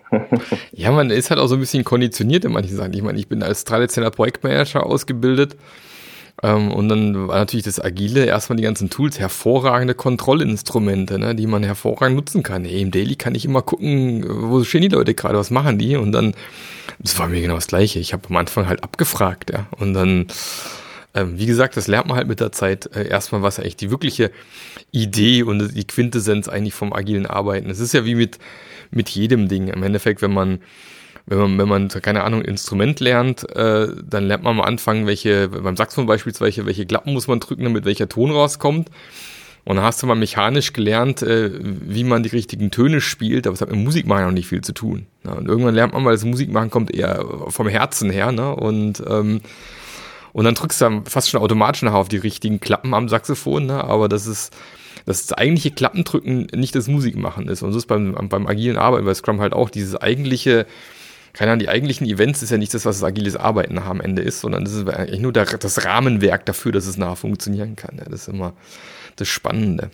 ja, 0.72 0.92
man 0.92 1.10
ist 1.10 1.30
halt 1.30 1.40
auch 1.40 1.48
so 1.48 1.56
ein 1.56 1.60
bisschen 1.60 1.84
konditioniert 1.84 2.46
in 2.46 2.54
manchen 2.54 2.78
Sachen. 2.78 2.94
Ich 2.94 3.02
meine, 3.02 3.20
ich 3.20 3.28
bin 3.28 3.44
als 3.44 3.66
traditioneller 3.66 4.12
Projektmanager 4.12 4.86
ausgebildet. 4.86 5.58
Ähm, 6.42 6.72
und 6.72 6.90
dann 6.90 7.28
war 7.28 7.40
natürlich 7.40 7.66
das 7.66 7.80
Agile 7.80 8.26
erstmal 8.26 8.58
die 8.58 8.64
ganzen 8.64 8.90
Tools, 8.90 9.20
hervorragende 9.20 9.94
Kontrollinstrumente, 9.94 11.20
ne, 11.20 11.36
die 11.36 11.48
man 11.48 11.64
hervorragend 11.64 12.16
nutzen 12.16 12.44
kann. 12.44 12.66
Hey, 12.66 12.82
Im 12.82 12.92
Daily 12.92 13.16
kann 13.16 13.36
ich 13.36 13.46
immer 13.46 13.62
gucken, 13.62 14.26
wo 14.28 14.64
stehen 14.64 14.82
die 14.82 14.88
Leute 14.88 15.14
gerade, 15.14 15.38
was 15.38 15.52
machen 15.52 15.78
die? 15.78 15.96
Und 15.96 16.12
dann, 16.12 16.34
das 17.00 17.18
war 17.20 17.28
mir 17.28 17.42
genau 17.42 17.56
das 17.56 17.68
Gleiche. 17.68 18.00
Ich 18.00 18.14
habe 18.14 18.24
am 18.30 18.38
Anfang 18.38 18.68
halt 18.68 18.84
abgefragt, 18.84 19.52
ja. 19.52 19.68
Und 19.78 19.94
dann 19.94 20.28
ähm, 21.16 21.38
wie 21.38 21.46
gesagt, 21.46 21.78
das 21.78 21.88
lernt 21.88 22.08
man 22.08 22.18
halt 22.18 22.28
mit 22.28 22.40
der 22.40 22.52
Zeit 22.52 22.90
äh, 22.96 23.08
erstmal, 23.08 23.44
was 23.44 23.60
eigentlich 23.60 23.76
die 23.76 23.92
wirkliche 23.92 24.32
Idee 24.92 25.44
und 25.44 25.76
die 25.76 25.86
Quintessenz 25.86 26.48
eigentlich 26.48 26.74
vom 26.74 26.92
agilen 26.92 27.28
Arbeiten. 27.28 27.70
Es 27.70 27.80
ist 27.80 27.94
ja 27.94 28.04
wie 28.06 28.16
mit, 28.16 28.40
mit 28.90 29.10
jedem 29.10 29.48
Ding. 29.48 29.68
Im 29.68 29.84
Endeffekt, 29.84 30.22
wenn 30.22 30.34
man 30.34 30.60
wenn 31.26 31.38
man, 31.38 31.58
wenn 31.58 31.70
man, 31.70 31.88
keine 31.88 32.24
Ahnung, 32.24 32.42
Instrument 32.42 33.00
lernt, 33.00 33.50
äh, 33.56 33.88
dann 34.04 34.26
lernt 34.26 34.44
man 34.44 34.60
am 34.60 34.62
Anfang, 34.62 35.06
welche, 35.06 35.50
beim 35.50 35.78
Saxophon 35.78 36.06
beispielsweise, 36.06 36.66
welche 36.66 36.86
Klappen 36.86 37.14
muss 37.14 37.28
man 37.28 37.40
drücken, 37.40 37.64
damit 37.64 37.86
welcher 37.86 38.10
Ton 38.10 38.32
rauskommt. 38.32 38.90
Und 39.66 39.78
dann 39.78 39.86
hast 39.86 40.04
du 40.04 40.08
mal 40.08 40.16
mechanisch 40.16 40.74
gelernt, 40.74 41.22
äh, 41.22 41.52
wie 41.62 42.04
man 42.04 42.24
die 42.24 42.30
richtigen 42.30 42.70
Töne 42.70 43.00
spielt, 43.00 43.48
aber 43.48 43.54
es 43.54 43.62
hat 43.62 43.72
mit 43.72 43.80
Musikmachen 43.80 44.26
noch 44.26 44.32
nicht 44.32 44.48
viel 44.48 44.62
zu 44.62 44.74
tun. 44.74 45.06
Ja, 45.24 45.32
und 45.34 45.48
irgendwann 45.48 45.74
lernt 45.74 45.94
man 45.94 46.04
mal, 46.04 46.12
das 46.12 46.26
Musikmachen 46.26 46.70
kommt 46.70 46.94
eher 46.94 47.26
vom 47.48 47.70
Herzen 47.70 48.10
her, 48.10 48.34
ne? 48.34 48.54
Und 48.54 49.02
ähm, 49.08 49.40
und 50.34 50.46
dann 50.46 50.56
drückst 50.56 50.82
du 50.82 50.86
dann 50.86 51.06
fast 51.06 51.30
schon 51.30 51.40
automatisch 51.40 51.84
nachher 51.84 51.98
auf 51.98 52.10
die 52.10 52.18
richtigen 52.18 52.60
Klappen 52.60 52.94
am 52.94 53.08
Saxophon, 53.08 53.68
ne? 53.68 53.84
aber 53.84 54.10
das 54.10 54.26
ist, 54.26 54.52
das 55.06 55.32
eigentliche 55.32 55.72
Klappendrücken 55.72 56.48
nicht 56.56 56.76
das 56.76 56.88
Musikmachen 56.88 57.48
ist. 57.48 57.62
Und 57.62 57.72
so 57.72 57.78
ist 57.78 57.86
beim, 57.86 58.14
beim 58.30 58.48
agilen 58.48 58.78
Arbeiten 58.78 59.06
bei 59.06 59.14
Scrum 59.14 59.40
halt 59.40 59.54
auch 59.54 59.70
dieses 59.70 59.96
eigentliche, 59.96 60.66
keine 61.34 61.52
Ahnung, 61.52 61.60
die 61.60 61.70
eigentlichen 61.70 62.08
Events 62.08 62.44
ist 62.44 62.52
ja 62.52 62.58
nicht 62.58 62.74
das, 62.74 62.86
was 62.86 63.04
agiles 63.04 63.36
Arbeiten 63.36 63.80
am 63.80 64.02
Ende 64.02 64.22
ist, 64.22 64.42
sondern 64.42 64.64
das 64.64 64.74
ist 64.74 64.88
eigentlich 64.88 65.20
nur 65.20 65.34
der, 65.34 65.46
das 65.46 65.84
Rahmenwerk 65.84 66.46
dafür, 66.46 66.72
dass 66.72 66.86
es 66.86 66.98
nachher 66.98 67.16
funktionieren 67.16 67.76
kann. 67.76 67.98
Ja, 67.98 68.06
das 68.06 68.22
ist 68.22 68.28
immer 68.28 68.54
das 69.16 69.28
Spannende. 69.28 69.90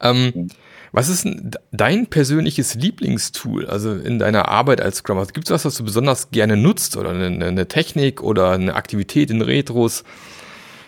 Ähm, 0.00 0.32
mhm. 0.34 0.48
Was 0.90 1.08
ist 1.08 1.28
dein 1.70 2.06
persönliches 2.06 2.74
Lieblingstool, 2.74 3.66
also 3.66 3.94
in 3.94 4.18
deiner 4.18 4.48
Arbeit 4.48 4.80
als 4.80 4.98
Scrum 4.98 5.18
Master? 5.18 5.34
Gibt 5.34 5.46
es 5.46 5.52
was, 5.52 5.64
was 5.64 5.76
du 5.76 5.84
besonders 5.84 6.30
gerne 6.30 6.56
nutzt 6.56 6.96
oder 6.96 7.10
eine, 7.10 7.46
eine, 7.46 7.68
Technik 7.68 8.22
oder 8.22 8.52
eine 8.52 8.74
Aktivität 8.74 9.30
in 9.30 9.42
Retros? 9.42 10.02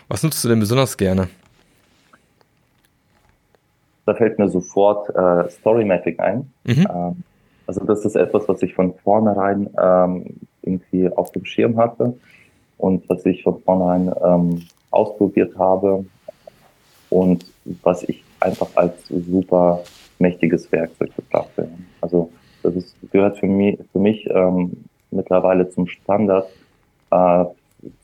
Was 0.07 0.23
nutzt 0.23 0.43
du 0.43 0.49
denn 0.49 0.59
besonders 0.59 0.97
gerne? 0.97 1.29
Da 4.05 4.15
fällt 4.15 4.39
mir 4.39 4.49
sofort 4.49 5.09
äh, 5.15 5.49
Story 5.51 5.85
Mapping 5.85 6.19
ein. 6.19 6.51
Mhm. 6.63 6.87
Ähm, 6.89 7.23
also 7.67 7.85
das 7.85 8.05
ist 8.05 8.15
etwas, 8.15 8.47
was 8.47 8.61
ich 8.61 8.73
von 8.73 8.93
vornherein 9.03 9.69
ähm, 9.81 10.25
irgendwie 10.61 11.09
auf 11.09 11.31
dem 11.31 11.45
Schirm 11.45 11.77
hatte 11.77 12.17
und 12.77 13.07
was 13.09 13.25
ich 13.25 13.43
von 13.43 13.61
vornherein 13.61 14.11
ähm, 14.23 14.61
ausprobiert 14.89 15.57
habe 15.57 16.05
und 17.09 17.45
was 17.83 18.03
ich 18.03 18.23
einfach 18.39 18.69
als 18.75 19.07
super 19.07 19.83
mächtiges 20.19 20.71
Werkzeug 20.71 21.15
betrachte. 21.15 21.69
Also 22.01 22.31
das 22.63 22.75
ist, 22.75 22.95
gehört 23.11 23.37
für 23.37 23.47
mich, 23.47 23.79
für 23.91 23.99
mich 23.99 24.29
ähm, 24.29 24.85
mittlerweile 25.11 25.69
zum 25.69 25.87
Standard 25.87 26.47
äh, 27.11 27.45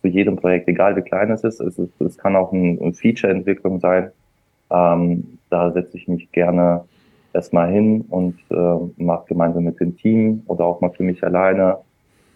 für 0.02 0.08
jedem 0.08 0.36
Projekt, 0.36 0.68
egal 0.68 0.96
wie 0.96 1.02
klein 1.02 1.32
es 1.32 1.44
ist. 1.44 1.60
Es, 1.60 1.78
ist, 1.78 2.02
es 2.02 2.18
kann 2.18 2.36
auch 2.36 2.52
ein, 2.52 2.80
eine 2.82 2.94
Feature-Entwicklung 2.94 3.80
sein. 3.80 4.12
Ähm, 4.70 5.38
da 5.50 5.72
setze 5.72 5.98
ich 5.98 6.08
mich 6.08 6.32
gerne 6.32 6.84
erstmal 7.38 7.72
hin 7.72 8.06
und 8.10 8.36
äh, 8.50 9.04
mache 9.04 9.26
gemeinsam 9.28 9.64
mit 9.64 9.80
dem 9.80 9.96
Team 9.96 10.44
oder 10.48 10.66
auch 10.66 10.82
mal 10.82 10.92
für 10.92 11.04
mich 11.04 11.24
alleine 11.24 11.78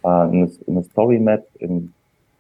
äh, 0.04 0.08
eine, 0.08 0.50
eine 0.68 0.84
Story 0.84 1.20
Map. 1.20 1.46
In, 1.60 1.94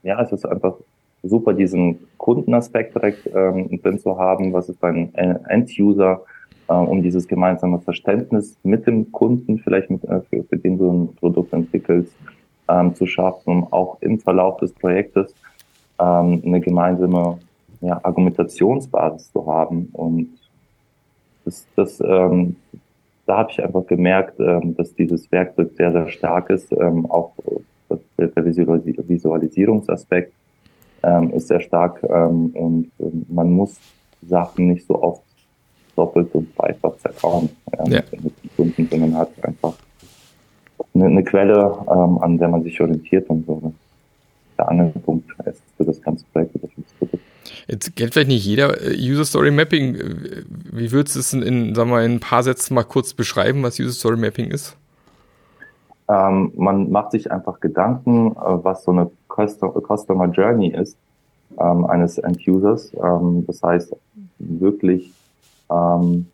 ja, 0.03 0.21
es 0.21 0.31
ist 0.31 0.45
einfach 0.45 0.75
super, 1.23 1.53
diesen 1.53 1.99
Kundenaspekt 2.17 2.95
direkt 2.95 3.29
ähm, 3.35 3.81
drin 3.81 3.99
zu 3.99 4.17
haben. 4.17 4.53
Was 4.53 4.69
ist 4.69 4.83
ein 4.83 5.13
End-User? 5.13 6.21
Äh, 6.71 6.73
um 6.73 7.03
dieses 7.03 7.27
gemeinsame 7.27 7.79
Verständnis 7.79 8.57
mit 8.63 8.87
dem 8.87 9.11
Kunden, 9.11 9.59
vielleicht 9.59 9.89
mit, 9.89 10.03
äh, 10.05 10.21
für, 10.29 10.43
für 10.43 10.57
den 10.57 10.77
du 10.77 10.91
ein 10.91 11.15
Produkt 11.15 11.51
entwickelst, 11.51 12.13
ähm, 12.69 12.95
zu 12.95 13.05
schaffen, 13.05 13.63
um 13.63 13.73
auch 13.73 14.01
im 14.01 14.19
Verlauf 14.19 14.57
des 14.57 14.71
Projektes 14.71 15.35
ähm, 15.99 16.41
eine 16.45 16.61
gemeinsame 16.61 17.39
ja, 17.81 17.99
Argumentationsbasis 18.03 19.31
zu 19.33 19.45
haben. 19.45 19.89
Und 19.91 20.29
das, 21.51 21.67
das 21.75 22.01
ähm, 22.01 22.55
da 23.25 23.37
habe 23.37 23.51
ich 23.51 23.63
einfach 23.63 23.85
gemerkt, 23.87 24.39
ähm, 24.39 24.75
dass 24.75 24.93
dieses 24.95 25.31
Werkzeug 25.31 25.71
sehr, 25.75 25.91
sehr 25.91 26.07
stark 26.09 26.49
ist, 26.49 26.71
ähm, 26.71 27.05
auch 27.09 27.33
der, 28.17 28.27
der 28.27 28.45
Visualisierungsaspekt 28.45 30.33
ähm, 31.03 31.31
ist 31.31 31.47
sehr 31.47 31.59
stark 31.59 32.03
ähm, 32.03 32.47
und 32.51 32.91
ähm, 32.99 33.25
man 33.29 33.51
muss 33.51 33.77
Sachen 34.27 34.67
nicht 34.67 34.85
so 34.85 35.01
oft 35.01 35.23
doppelt 35.95 36.33
und 36.33 36.47
dreifach 36.57 36.95
zerkauen 36.97 37.49
ja, 37.77 37.85
ja. 37.87 38.01
mit 38.11 38.33
den 38.43 38.49
Kunden, 38.55 38.87
sondern 38.89 39.17
hat 39.17 39.31
einfach 39.43 39.73
eine, 40.93 41.05
eine 41.05 41.23
Quelle, 41.23 41.77
ähm, 41.89 42.17
an 42.19 42.37
der 42.37 42.47
man 42.47 42.63
sich 42.63 42.79
orientiert 42.79 43.29
und 43.29 43.45
so. 43.45 43.73
Der 44.57 44.69
Angelpunkt 44.69 45.29
ist 45.45 45.63
für 45.75 45.85
das 45.85 46.01
ganze 46.01 46.23
Projekt 46.31 46.51
für 46.51 46.59
das 46.59 46.93
Produkt. 46.99 47.23
Jetzt 47.67 47.95
kennt 47.95 48.13
vielleicht 48.13 48.29
nicht 48.29 48.45
jeder 48.45 48.79
äh, 48.81 48.95
User 48.95 49.25
Story 49.25 49.51
Mapping. 49.51 49.95
Wie 50.71 50.91
würdest 50.91 51.15
du 51.15 51.19
es 51.19 51.33
in, 51.33 51.41
in, 51.41 51.75
sag 51.75 51.87
mal, 51.87 52.05
in 52.05 52.13
ein 52.13 52.19
paar 52.21 52.43
Sätzen 52.43 52.75
mal 52.75 52.83
kurz 52.83 53.13
beschreiben, 53.13 53.61
was 53.61 53.79
User 53.79 53.91
Story 53.91 54.15
Mapping 54.15 54.49
ist? 54.49 54.77
Ähm, 56.07 56.53
man 56.55 56.89
macht 56.89 57.11
sich 57.11 57.29
einfach 57.29 57.59
Gedanken, 57.59 58.31
äh, 58.31 58.63
was 58.63 58.85
so 58.85 58.91
eine 58.91 59.11
Customer 59.27 60.27
Journey 60.27 60.69
ist 60.69 60.97
ähm, 61.59 61.85
eines 61.85 62.17
End-Users. 62.17 62.93
Ähm, 62.93 63.45
das 63.47 63.61
heißt, 63.61 63.93
wirklich 64.39 65.11
ähm, 65.69 66.27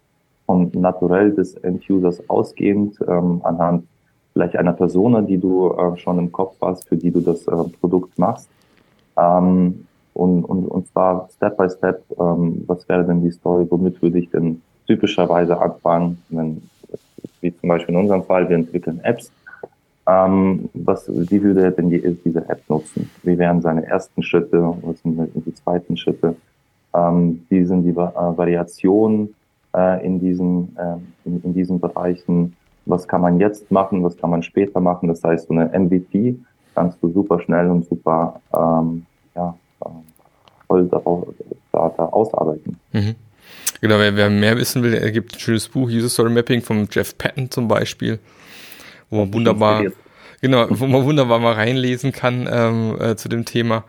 vom 0.45 0.69
Naturell 0.73 1.33
des 1.33 1.55
End-Users 1.55 2.29
ausgehend, 2.29 2.97
ähm, 3.07 3.41
anhand 3.43 3.87
vielleicht 4.33 4.55
einer 4.55 4.73
Persona, 4.73 5.21
die 5.21 5.37
du 5.37 5.73
äh, 5.73 5.97
schon 5.97 6.19
im 6.19 6.31
Kopf 6.31 6.57
hast, 6.61 6.87
für 6.87 6.95
die 6.95 7.09
du 7.09 7.21
das 7.21 7.47
äh, 7.47 7.63
Produkt 7.79 8.17
machst. 8.19 8.47
Ähm, 9.17 9.86
und, 10.17 10.43
und, 10.43 10.65
und 10.65 10.87
zwar 10.87 11.29
Step 11.35 11.57
by 11.57 11.69
Step, 11.69 12.03
ähm, 12.19 12.63
was 12.67 12.87
wäre 12.89 13.05
denn 13.05 13.21
die 13.21 13.31
Story, 13.31 13.67
womit 13.69 14.01
würde 14.01 14.19
ich 14.19 14.29
denn 14.31 14.61
typischerweise 14.87 15.59
anfangen, 15.59 16.21
wenn, 16.29 16.61
wie 17.41 17.55
zum 17.55 17.69
Beispiel 17.69 17.93
in 17.93 18.01
unserem 18.01 18.23
Fall, 18.23 18.49
wir 18.49 18.55
entwickeln 18.55 18.99
Apps. 19.03 19.31
Ähm, 20.07 20.69
was, 20.73 21.07
wie 21.09 21.43
würde 21.43 21.63
er 21.63 21.71
denn 21.71 21.89
die, 21.89 22.01
diese 22.23 22.49
App 22.49 22.61
nutzen? 22.69 23.09
Wie 23.23 23.37
wären 23.37 23.61
seine 23.61 23.85
ersten 23.85 24.23
Schritte? 24.23 24.73
Was 24.81 25.01
sind 25.01 25.29
die 25.35 25.53
zweiten 25.53 25.97
Schritte? 25.97 26.35
Ähm, 26.95 27.45
wie 27.49 27.65
sind 27.65 27.83
die 27.83 27.91
äh, 27.91 27.95
Variationen 27.95 29.35
äh, 29.75 30.05
in, 30.05 30.19
diesen, 30.19 30.75
äh, 30.77 30.95
in, 31.25 31.43
in 31.43 31.53
diesen 31.53 31.79
Bereichen? 31.79 32.55
Was 32.85 33.07
kann 33.07 33.21
man 33.21 33.39
jetzt 33.39 33.69
machen? 33.69 34.03
Was 34.03 34.17
kann 34.17 34.29
man 34.29 34.41
später 34.41 34.79
machen? 34.79 35.09
Das 35.09 35.23
heißt, 35.23 35.47
so 35.47 35.53
eine 35.53 35.77
MVP 35.77 36.39
kannst 36.73 37.03
du 37.03 37.09
super 37.09 37.39
schnell 37.41 37.69
und 37.69 37.85
super 37.85 38.39
ähm, 38.53 39.05
ja, 39.35 39.55
voll 40.67 40.87
darauf, 40.87 41.27
da, 41.71 41.93
da 41.95 42.05
ausarbeiten. 42.05 42.79
Mhm. 42.91 43.15
Genau, 43.81 43.99
wer, 43.99 44.15
wer, 44.15 44.29
mehr 44.29 44.57
wissen 44.57 44.83
will, 44.83 44.93
er 44.93 45.11
gibt 45.11 45.35
ein 45.35 45.39
schönes 45.39 45.67
Buch, 45.67 45.87
User 45.87 46.09
Story 46.09 46.31
Mapping 46.31 46.61
von 46.61 46.87
Jeff 46.91 47.17
Patton 47.17 47.51
zum 47.51 47.67
Beispiel, 47.67 48.19
wo 49.09 49.17
man 49.17 49.33
wunderbar, 49.33 49.83
genau, 50.41 50.67
wo 50.69 50.87
man 50.87 51.03
wunderbar 51.03 51.39
mal 51.39 51.53
reinlesen 51.53 52.11
kann 52.11 52.49
ähm, 52.51 52.99
äh, 52.99 53.15
zu 53.15 53.29
dem 53.29 53.45
Thema. 53.45 53.83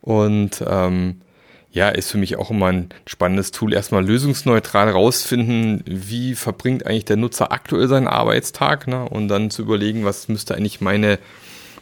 Und 0.00 0.64
ähm, 0.66 1.20
ja, 1.72 1.88
ist 1.88 2.10
für 2.10 2.18
mich 2.18 2.36
auch 2.36 2.50
immer 2.50 2.66
ein 2.66 2.88
spannendes 3.06 3.50
Tool. 3.50 3.74
Erstmal 3.74 4.06
lösungsneutral 4.06 4.88
rausfinden, 4.88 5.82
wie 5.84 6.34
verbringt 6.34 6.86
eigentlich 6.86 7.04
der 7.04 7.16
Nutzer 7.16 7.52
aktuell 7.52 7.88
seinen 7.88 8.06
Arbeitstag, 8.06 8.86
ne? 8.86 9.06
Und 9.06 9.28
dann 9.28 9.50
zu 9.50 9.62
überlegen, 9.62 10.04
was 10.04 10.28
müsste 10.28 10.54
eigentlich 10.54 10.80
meine 10.80 11.18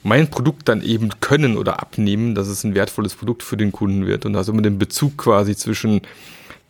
mein 0.04 0.28
Produkt 0.28 0.68
dann 0.68 0.82
eben 0.82 1.08
können 1.20 1.56
oder 1.56 1.80
abnehmen, 1.80 2.34
dass 2.34 2.46
es 2.46 2.62
ein 2.62 2.74
wertvolles 2.74 3.14
Produkt 3.14 3.42
für 3.42 3.56
den 3.56 3.72
Kunden 3.72 4.06
wird. 4.06 4.26
Und 4.26 4.36
also 4.36 4.52
immer 4.52 4.62
den 4.62 4.78
Bezug 4.78 5.16
quasi 5.16 5.56
zwischen 5.56 6.02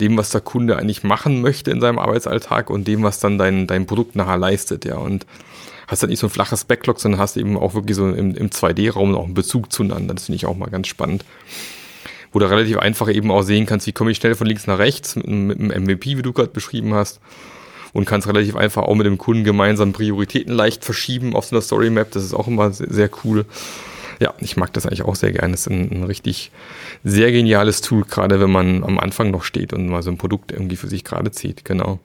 dem, 0.00 0.16
was 0.16 0.30
der 0.30 0.40
Kunde 0.40 0.76
eigentlich 0.78 1.02
machen 1.02 1.42
möchte 1.42 1.72
in 1.72 1.80
seinem 1.80 1.98
Arbeitsalltag 1.98 2.70
und 2.70 2.86
dem, 2.86 3.02
was 3.02 3.18
dann 3.18 3.36
dein, 3.36 3.66
dein 3.66 3.86
Produkt 3.86 4.14
nachher 4.14 4.38
leistet, 4.38 4.84
ja. 4.84 4.96
Und 4.96 5.26
hast 5.88 6.02
dann 6.02 6.10
nicht 6.10 6.20
so 6.20 6.28
ein 6.28 6.30
flaches 6.30 6.64
Backlog, 6.64 7.00
sondern 7.00 7.20
hast 7.20 7.36
eben 7.36 7.58
auch 7.58 7.74
wirklich 7.74 7.96
so 7.96 8.08
im, 8.08 8.36
im 8.36 8.50
2D-Raum 8.50 9.14
auch 9.16 9.24
einen 9.24 9.34
Bezug 9.34 9.72
zueinander. 9.72 10.14
Das 10.14 10.26
finde 10.26 10.36
ich 10.36 10.46
auch 10.46 10.56
mal 10.56 10.70
ganz 10.70 10.86
spannend. 10.86 11.24
Wo 12.32 12.38
du 12.38 12.48
relativ 12.48 12.78
einfach 12.78 13.12
eben 13.12 13.32
auch 13.32 13.42
sehen 13.42 13.66
kannst, 13.66 13.88
wie 13.88 13.92
komme 13.92 14.12
ich 14.12 14.16
schnell 14.18 14.36
von 14.36 14.46
links 14.46 14.68
nach 14.68 14.78
rechts 14.78 15.16
mit, 15.16 15.26
mit 15.26 15.60
einem 15.60 15.84
MVP, 15.84 16.16
wie 16.16 16.22
du 16.22 16.32
gerade 16.32 16.50
beschrieben 16.50 16.94
hast. 16.94 17.20
Und 17.94 18.04
kannst 18.04 18.28
relativ 18.28 18.56
einfach 18.56 18.82
auch 18.82 18.94
mit 18.94 19.06
dem 19.06 19.16
Kunden 19.16 19.44
gemeinsam 19.44 19.92
Prioritäten 19.92 20.52
leicht 20.52 20.84
verschieben 20.84 21.34
auf 21.34 21.46
so 21.46 21.56
einer 21.56 21.62
Story 21.62 21.88
Map. 21.88 22.10
Das 22.10 22.24
ist 22.24 22.34
auch 22.34 22.48
immer 22.48 22.70
sehr, 22.72 22.92
sehr 22.92 23.10
cool. 23.24 23.46
Ja, 24.20 24.34
ich 24.40 24.56
mag 24.56 24.72
das 24.74 24.84
eigentlich 24.84 25.04
auch 25.04 25.14
sehr 25.14 25.32
gerne. 25.32 25.52
Das 25.52 25.62
ist 25.62 25.70
ein, 25.70 25.90
ein 25.90 26.04
richtig 26.04 26.50
sehr 27.04 27.32
geniales 27.32 27.80
Tool, 27.80 28.04
gerade 28.04 28.40
wenn 28.40 28.50
man 28.50 28.84
am 28.84 28.98
Anfang 28.98 29.30
noch 29.30 29.42
steht 29.42 29.72
und 29.72 29.88
mal 29.88 30.02
so 30.02 30.10
ein 30.10 30.18
Produkt 30.18 30.52
irgendwie 30.52 30.76
für 30.76 30.88
sich 30.88 31.04
gerade 31.04 31.30
zieht. 31.30 31.64
Genau. 31.64 31.98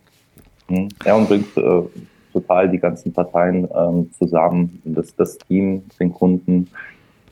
Mhm. 0.69 0.89
Ja, 1.03 1.15
und 1.15 1.27
bringt 1.27 1.57
äh, 1.57 1.81
total 2.33 2.69
die 2.69 2.79
ganzen 2.79 3.11
Parteien 3.11 3.67
ähm, 3.75 4.09
zusammen, 4.17 4.81
das, 4.85 5.15
das 5.15 5.37
Team, 5.39 5.83
den 5.99 6.13
Kunden 6.13 6.67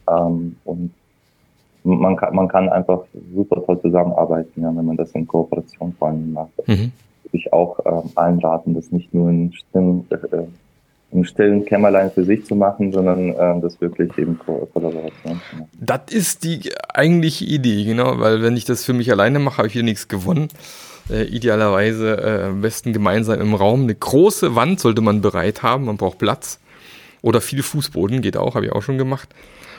ähm, 0.10 0.56
und 0.66 0.92
man 1.84 2.18
kann, 2.18 2.36
man 2.36 2.48
kann 2.48 2.70
einfach 2.70 3.04
super 3.34 3.64
toll 3.66 3.80
zusammenarbeiten, 3.82 4.62
ja, 4.62 4.76
wenn 4.76 4.86
man 4.86 4.98
das 4.98 5.12
in 5.12 5.26
Kooperation 5.26 5.94
vor 5.98 6.10
allem 6.10 6.34
macht. 6.34 6.68
Mhm. 6.68 6.92
Würde 7.28 7.38
ich 7.38 7.54
auch 7.54 7.80
ähm, 7.86 8.12
allen 8.16 8.40
raten, 8.40 8.74
das 8.74 8.92
nicht 8.92 9.14
nur 9.14 9.30
in 9.30 9.54
stillen, 9.54 10.06
äh, 10.10 10.44
im 11.12 11.24
stillen 11.24 11.66
Kämmerlein 11.66 12.12
für 12.12 12.24
sich 12.24 12.46
zu 12.46 12.56
machen, 12.56 12.92
sondern 12.92 13.30
äh, 13.30 13.62
das 13.62 13.80
wirklich 13.82 14.18
eben 14.18 14.38
Ko 14.40 14.68
Kollaboration 14.74 15.42
zu 15.52 15.58
machen. 15.58 15.70
Das 15.80 16.02
ist 16.10 16.44
die 16.44 16.72
eigentliche 16.94 17.46
Idee, 17.46 17.86
genau, 17.86 18.20
weil 18.20 18.42
wenn 18.42 18.58
ich 18.58 18.66
das 18.66 18.84
für 18.84 18.94
mich 18.94 19.12
alleine 19.12 19.40
mache, 19.40 19.58
habe 19.58 19.68
ich 19.68 19.74
hier 19.74 19.84
nichts 19.84 20.08
gewonnen 20.08 20.50
äh, 21.10 21.24
idealerweise 21.24 22.18
äh, 22.18 22.44
am 22.48 22.62
besten 22.62 22.94
gemeinsam 22.94 23.40
im 23.40 23.54
Raum. 23.54 23.84
Eine 23.84 23.96
große 23.96 24.56
Wand 24.56 24.80
sollte 24.80 25.02
man 25.02 25.22
bereit 25.22 25.64
haben, 25.64 25.86
man 25.86 25.98
braucht 25.98 26.18
Platz. 26.18 26.60
Oder 27.22 27.42
viel 27.42 27.64
Fußboden 27.64 28.22
geht 28.22 28.38
auch, 28.38 28.56
habe 28.56 28.66
ich 28.66 28.72
auch 28.72 28.84
schon 28.84 28.98
gemacht. 28.98 29.30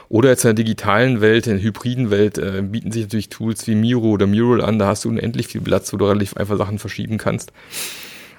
Oder 0.08 0.30
jetzt 0.30 0.44
in 0.44 0.48
der 0.48 0.64
digitalen 0.64 1.20
Welt, 1.20 1.46
in 1.46 1.54
der 1.54 1.62
hybriden 1.62 2.10
Welt, 2.10 2.38
äh, 2.38 2.62
bieten 2.62 2.92
sich 2.92 3.02
natürlich 3.02 3.28
Tools 3.28 3.66
wie 3.66 3.74
Miro 3.74 4.08
oder 4.08 4.26
Mural 4.26 4.62
an. 4.62 4.78
Da 4.78 4.86
hast 4.86 5.04
du 5.04 5.08
unendlich 5.08 5.48
viel 5.48 5.60
Platz, 5.60 5.92
wo 5.92 5.98
du 5.98 6.06
relativ 6.06 6.36
einfach 6.36 6.56
Sachen 6.56 6.78
verschieben 6.78 7.18
kannst. 7.18 7.52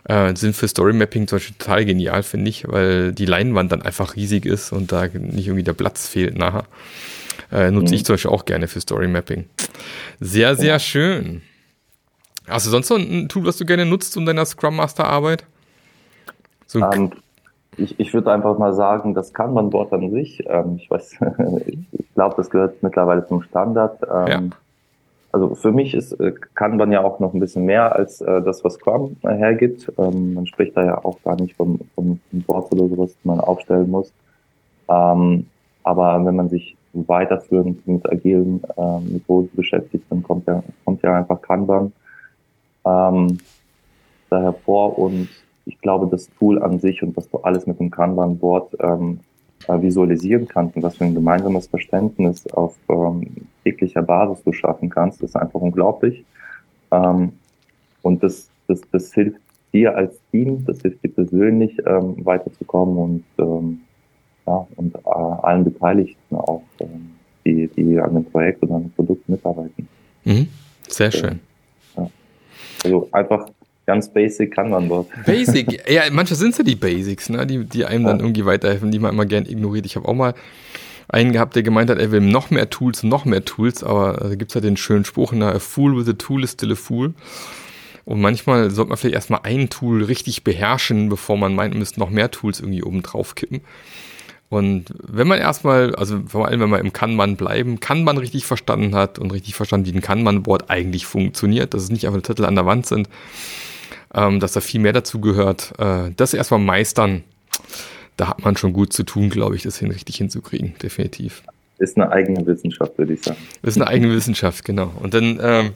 Äh, 0.06 0.36
sind 0.36 0.56
für 0.56 0.68
Story 0.68 0.94
Mapping 0.94 1.28
zum 1.28 1.38
Beispiel 1.38 1.56
total 1.60 1.86
genial, 1.86 2.24
finde 2.24 2.50
ich, 2.50 2.68
weil 2.68 3.14
die 3.14 3.26
Leinwand 3.26 3.72
dann 3.72 3.84
einfach 3.84 4.16
riesig 4.16 4.46
ist 4.46 4.72
und 4.72 4.92
da 4.92 5.08
nicht 5.08 5.48
irgendwie 5.48 5.64
der 5.64 5.74
Platz 5.74 6.08
fehlt 6.08 6.38
nachher. 6.38 6.66
Äh, 7.52 7.70
nutze 7.72 7.94
mhm. 7.94 7.98
ich 7.98 8.06
zum 8.06 8.14
Beispiel 8.14 8.32
auch 8.32 8.46
gerne 8.46 8.68
für 8.68 8.82
Story 8.82 9.08
Mapping. 9.08 9.46
Sehr, 10.20 10.56
sehr 10.56 10.66
ja. 10.66 10.80
schön. 10.80 11.42
Hast 12.48 12.66
du 12.66 12.72
sonst 12.72 12.90
noch 12.90 12.98
ein 12.98 13.30
Tool, 13.30 13.46
was 13.46 13.58
du 13.58 13.66
gerne 13.66 13.86
nutzt 13.86 14.18
in 14.18 14.26
deiner 14.26 14.46
Scrum 14.46 14.78
Master 14.78 15.06
Arbeit? 15.06 15.46
So 16.66 16.80
um, 16.80 17.12
ich, 17.80 18.00
ich 18.00 18.14
würde 18.14 18.32
einfach 18.32 18.58
mal 18.58 18.74
sagen, 18.74 19.14
das 19.14 19.34
kann 19.34 19.54
man 19.54 19.70
dort 19.70 19.94
an 19.94 20.12
sich. 20.12 20.44
Ähm, 20.48 20.76
ich 20.78 20.90
weiß, 20.90 21.20
ich 21.66 22.14
glaube, 22.14 22.36
das 22.38 22.50
gehört 22.50 22.82
mittlerweile 22.84 23.26
zum 23.26 23.42
Standard. 23.44 24.02
Ähm, 24.04 24.28
ja. 24.28 24.42
Also 25.32 25.56
für 25.56 25.72
mich 25.72 25.94
ist 25.94 26.14
äh, 26.14 26.34
Kanban 26.56 26.92
ja 26.92 27.04
auch 27.04 27.20
noch 27.20 27.34
ein 27.34 27.40
bisschen 27.40 27.66
mehr 27.66 27.96
als 27.96 28.22
äh, 28.22 28.42
das, 28.42 28.64
was 28.64 28.76
Scrum 28.76 29.16
äh, 29.24 29.36
hergibt. 29.36 29.92
Ähm, 29.98 30.34
man 30.34 30.48
spricht 30.48 30.76
da 30.76 30.84
ja 30.84 31.04
auch 31.04 31.22
gar 31.24 31.36
nicht 31.36 31.56
vom, 31.56 31.80
vom, 31.96 32.20
vom 32.30 32.42
Board 32.42 32.72
oder 32.72 32.88
sowas, 32.88 33.14
das 33.14 33.26
man 33.26 33.40
aufstellen 33.40 33.92
muss. 33.92 34.12
Ähm, 34.90 35.46
aber 35.84 36.26
wenn 36.26 36.36
man 36.36 36.50
sich 36.50 36.76
weiterführend 36.94 37.88
mit 37.88 38.12
agilen 38.12 38.62
äh, 38.76 39.00
Methoden 39.02 39.50
beschäftigt, 39.54 40.06
dann 40.10 40.24
kommt 40.24 40.48
ja, 40.48 40.64
kommt 40.84 41.04
ja 41.04 41.16
einfach 41.16 41.42
Kanban 41.42 41.94
ähm, 42.86 43.38
da 44.30 44.42
hervor 44.42 44.98
und 44.98 45.30
ich 45.70 45.80
glaube, 45.82 46.08
das 46.08 46.30
Tool 46.40 46.62
an 46.62 46.80
sich 46.80 47.04
und 47.04 47.16
was 47.16 47.30
du 47.30 47.38
alles 47.38 47.68
mit 47.68 47.80
dem 47.80 47.92
Kanban-Board 47.92 48.76
ähm, 48.80 49.20
äh, 49.68 49.80
visualisieren 49.82 50.48
kannst 50.48 50.76
und 50.76 50.84
was 50.84 50.98
für 50.98 51.06
ein 51.06 51.14
gemeinsames 51.14 51.68
Verständnis 51.68 52.48
auf 52.48 52.76
ähm, 52.90 53.28
täglicher 53.64 54.02
Basis 54.02 54.44
du 54.44 54.52
schaffen 54.52 54.90
kannst, 54.90 55.22
ist 55.22 55.36
einfach 55.36 55.62
unglaublich. 55.62 56.26
Ähm, 56.92 57.34
und 58.02 58.24
das, 58.24 58.50
das, 58.68 58.82
das 58.92 59.14
hilft 59.14 59.40
dir 59.72 59.96
als 59.96 60.20
Team, 60.32 60.66
das 60.66 60.82
hilft 60.82 61.04
dir 61.04 61.10
persönlich 61.10 61.78
ähm, 61.86 62.26
weiterzukommen 62.26 62.98
und, 62.98 63.24
ähm, 63.38 63.82
ja, 64.48 64.68
und 64.76 64.96
äh, 64.96 65.00
allen 65.06 65.64
Beteiligten 65.66 66.36
auch, 66.36 66.64
ähm, 66.80 67.12
die, 67.46 67.68
die 67.68 68.00
an 68.00 68.16
dem 68.16 68.26
Projekt 68.26 68.64
oder 68.64 68.76
an 68.76 68.84
dem 68.84 68.92
Produkt 68.92 69.30
mitarbeiten. 69.30 69.88
Mhm. 70.24 70.48
Sehr 70.88 71.12
schön. 71.12 71.40
Also 72.84 73.08
einfach 73.12 73.50
ganz 73.90 74.08
basic 74.08 74.54
kann 74.54 74.70
man 74.70 74.88
dort. 74.88 75.08
Basic, 75.26 75.82
ja, 75.90 76.04
manche 76.12 76.36
sind 76.36 76.56
ja 76.56 76.64
die 76.64 76.76
Basics, 76.76 77.28
ne, 77.30 77.48
die, 77.48 77.66
die 77.66 77.86
einem 77.86 78.04
ja. 78.04 78.10
dann 78.12 78.20
irgendwie 78.20 78.46
weiterhelfen, 78.46 78.92
die 78.92 79.00
man 79.00 79.16
immer 79.16 79.26
gern 79.26 79.48
ignoriert. 79.48 79.88
Ich 79.88 79.96
habe 79.96 80.08
auch 80.08 80.14
mal 80.14 80.36
einen 81.08 81.32
gehabt, 81.32 81.56
der 81.56 81.64
gemeint 81.64 81.90
hat, 81.90 81.98
er 81.98 82.12
will 82.12 82.22
noch 82.22 82.52
mehr 82.52 82.70
Tools, 82.70 83.02
noch 83.02 83.26
mehr 83.26 83.44
Tools, 83.44 83.84
aber 83.84 84.14
da 84.22 84.36
gibt 84.36 84.52
es 84.52 84.56
halt 84.56 84.64
den 84.64 84.78
schönen 84.78 85.06
Spruch, 85.06 85.32
na, 85.34 85.50
a 85.54 85.58
fool 85.58 85.98
with 85.98 86.08
a 86.08 86.14
tool 86.14 86.44
is 86.44 86.52
still 86.52 86.72
a 86.72 86.76
fool. 86.76 87.16
Und 88.06 88.22
manchmal 88.22 88.70
sollte 88.70 88.90
man 88.90 88.98
vielleicht 89.00 89.16
erstmal 89.16 89.42
ein 89.42 89.70
Tool 89.70 90.04
richtig 90.04 90.44
beherrschen, 90.44 91.10
bevor 91.10 91.36
man 91.36 91.56
meint, 91.56 91.74
man 91.74 91.80
müsste 91.80 92.00
noch 92.00 92.12
mehr 92.12 92.30
Tools 92.30 92.60
irgendwie 92.60 92.84
oben 92.84 93.02
drauf 93.02 93.34
kippen. 93.34 93.62
Und 94.50 94.86
wenn 95.02 95.28
man 95.28 95.40
erstmal, 95.40 95.96
also 95.96 96.20
vor 96.28 96.48
allem 96.48 96.60
wenn 96.60 96.70
man 96.70 96.80
im 96.82 96.94
Kanban 96.94 97.38
bleiben, 97.38 97.80
Kanban 97.80 98.18
richtig 98.18 98.46
verstanden 98.46 98.96
hat 98.96 99.18
und 99.18 99.32
richtig 99.32 99.56
verstanden, 99.56 99.86
wie 99.88 99.98
ein 99.98 100.02
Kanban-Board 100.02 100.70
eigentlich 100.70 101.06
funktioniert, 101.06 101.74
dass 101.74 101.84
es 101.84 101.92
nicht 101.92 102.08
einfach 102.08 102.22
Titel 102.22 102.46
an 102.46 102.56
der 102.56 102.66
Wand 102.66 102.88
sind, 102.88 103.08
ähm, 104.14 104.40
dass 104.40 104.54
da 104.54 104.62
viel 104.62 104.80
mehr 104.80 104.94
dazu 104.94 105.20
gehört, 105.22 105.74
äh, 105.78 106.12
das 106.16 106.34
erstmal 106.34 106.60
meistern, 106.60 107.24
da 108.18 108.30
hat 108.30 108.44
man 108.44 108.58
schon 108.58 108.74
gut 108.74 108.94
zu 108.94 109.04
tun, 109.04 109.30
glaube 109.30 109.56
ich, 109.56 109.64
das 109.64 109.78
hin 109.78 109.92
richtig 109.92 110.18
hinzukriegen, 110.18 110.76
definitiv. 110.82 111.44
Ist 111.78 111.98
eine 111.98 112.12
eigene 112.12 112.46
Wissenschaft, 112.46 112.98
würde 112.98 113.14
ich 113.14 113.24
sagen. 113.24 113.38
Ist 113.62 113.78
eine 113.78 113.88
eigene 113.88 114.14
Wissenschaft, 114.14 114.66
genau. 114.66 114.92
Und 115.02 115.14
dann, 115.14 115.40
ähm, 115.42 115.72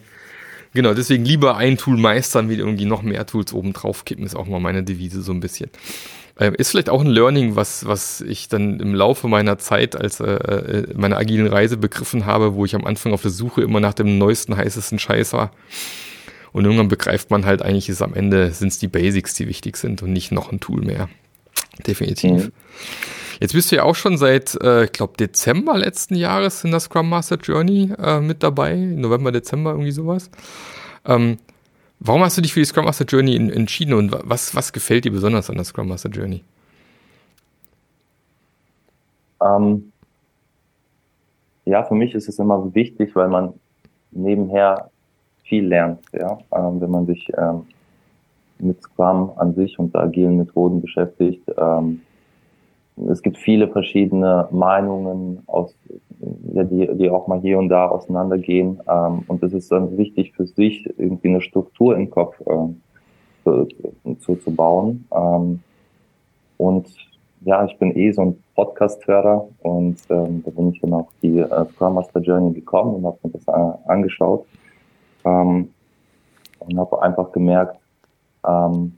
genau, 0.74 0.92
deswegen 0.92 1.24
lieber 1.24 1.56
ein 1.56 1.78
Tool 1.78 1.96
meistern, 1.96 2.50
wie 2.50 2.56
irgendwie 2.56 2.84
noch 2.84 3.02
mehr 3.02 3.24
Tools 3.24 3.54
oben 3.54 3.72
drauf 3.72 4.04
kippen, 4.04 4.26
ist 4.26 4.36
auch 4.36 4.46
mal 4.46 4.60
meine 4.60 4.82
Devise 4.82 5.22
so 5.22 5.32
ein 5.32 5.40
bisschen. 5.40 5.70
Ähm, 6.38 6.54
ist 6.54 6.72
vielleicht 6.72 6.90
auch 6.90 7.00
ein 7.00 7.06
Learning, 7.06 7.56
was, 7.56 7.86
was 7.86 8.20
ich 8.20 8.48
dann 8.48 8.80
im 8.80 8.94
Laufe 8.94 9.28
meiner 9.28 9.56
Zeit 9.56 9.96
als 9.96 10.20
äh, 10.20 10.32
äh, 10.32 10.94
meiner 10.94 11.16
agilen 11.16 11.46
Reise 11.46 11.76
begriffen 11.76 12.26
habe, 12.26 12.54
wo 12.54 12.64
ich 12.64 12.74
am 12.74 12.84
Anfang 12.84 13.12
auf 13.12 13.22
der 13.22 13.30
Suche 13.30 13.62
immer 13.62 13.80
nach 13.80 13.94
dem 13.94 14.18
neuesten, 14.18 14.56
heißesten 14.56 14.98
Scheiß 14.98 15.32
war. 15.32 15.52
Und 16.54 16.64
irgendwann 16.64 16.88
begreift 16.88 17.30
man 17.30 17.44
halt 17.44 17.60
eigentlich, 17.60 17.90
ist 17.90 18.00
am 18.00 18.14
Ende 18.14 18.50
sind 18.52 18.68
es 18.68 18.78
die 18.78 18.88
Basics, 18.88 19.34
die 19.34 19.46
wichtig 19.46 19.76
sind 19.76 20.02
und 20.02 20.12
nicht 20.12 20.32
noch 20.32 20.50
ein 20.50 20.60
Tool 20.60 20.80
mehr. 20.80 21.10
Definitiv. 21.86 22.46
Mhm. 22.46 22.52
Jetzt 23.40 23.52
bist 23.52 23.70
du 23.70 23.76
ja 23.76 23.82
auch 23.82 23.96
schon 23.96 24.16
seit, 24.16 24.54
äh, 24.62 24.84
ich 24.84 24.92
glaube, 24.92 25.18
Dezember 25.18 25.76
letzten 25.76 26.14
Jahres 26.14 26.64
in 26.64 26.70
der 26.70 26.80
Scrum 26.80 27.10
Master 27.10 27.36
Journey 27.36 27.92
äh, 27.98 28.20
mit 28.20 28.42
dabei. 28.42 28.74
November, 28.76 29.32
Dezember, 29.32 29.72
irgendwie 29.72 29.90
sowas. 29.90 30.30
Ähm, 31.04 31.38
Warum 32.06 32.22
hast 32.22 32.36
du 32.36 32.42
dich 32.42 32.52
für 32.52 32.60
die 32.60 32.66
Scrum 32.66 32.84
Master 32.84 33.06
Journey 33.06 33.34
entschieden 33.34 33.94
und 33.94 34.12
was, 34.28 34.54
was 34.54 34.74
gefällt 34.74 35.06
dir 35.06 35.10
besonders 35.10 35.48
an 35.48 35.56
der 35.56 35.64
Scrum 35.64 35.88
Master 35.88 36.10
Journey? 36.10 36.44
Ähm, 39.42 39.90
ja, 41.64 41.82
für 41.82 41.94
mich 41.94 42.14
ist 42.14 42.28
es 42.28 42.38
immer 42.38 42.74
wichtig, 42.74 43.16
weil 43.16 43.28
man 43.28 43.54
nebenher 44.10 44.90
viel 45.44 45.66
lernt, 45.66 46.00
ja, 46.12 46.38
ähm, 46.54 46.80
wenn 46.80 46.90
man 46.90 47.06
sich 47.06 47.30
ähm, 47.36 47.62
mit 48.58 48.82
Scrum 48.82 49.32
an 49.36 49.54
sich 49.54 49.78
und 49.78 49.94
agilen 49.94 50.38
Methoden 50.38 50.80
beschäftigt. 50.80 51.42
Ähm, 51.56 52.00
es 53.10 53.22
gibt 53.22 53.38
viele 53.38 53.68
verschiedene 53.68 54.48
Meinungen 54.52 55.42
aus 55.46 55.74
ja, 56.52 56.64
die, 56.64 56.88
die 56.96 57.10
auch 57.10 57.26
mal 57.26 57.40
hier 57.40 57.58
und 57.58 57.68
da 57.68 57.88
auseinandergehen. 57.88 58.80
Ähm, 58.88 59.24
und 59.26 59.42
es 59.42 59.52
ist 59.52 59.70
dann 59.72 59.96
wichtig 59.96 60.32
für 60.34 60.46
sich, 60.46 60.88
irgendwie 60.98 61.28
eine 61.28 61.40
Struktur 61.40 61.96
im 61.96 62.10
Kopf 62.10 62.40
äh, 62.46 63.66
zu, 64.20 64.36
zu 64.36 64.50
bauen. 64.54 65.06
Ähm, 65.14 65.60
und 66.56 66.88
ja, 67.44 67.64
ich 67.64 67.76
bin 67.78 67.94
eh 67.96 68.10
so 68.12 68.22
ein 68.22 68.42
Podcast-Hörer 68.54 69.48
und 69.60 69.96
ähm, 70.08 70.42
da 70.44 70.50
bin 70.50 70.70
ich 70.70 70.80
dann 70.80 70.94
auf 70.94 71.08
die 71.20 71.40
äh, 71.40 71.64
Scrum 71.72 71.94
Master 71.94 72.20
Journey 72.20 72.54
gekommen 72.54 72.94
und 72.94 73.04
habe 73.04 73.18
mir 73.22 73.30
das 73.30 73.46
äh, 73.48 73.90
angeschaut 73.90 74.46
ähm, 75.24 75.70
und 76.58 76.78
habe 76.78 77.02
einfach 77.02 77.32
gemerkt, 77.32 77.78
ähm, 78.46 78.92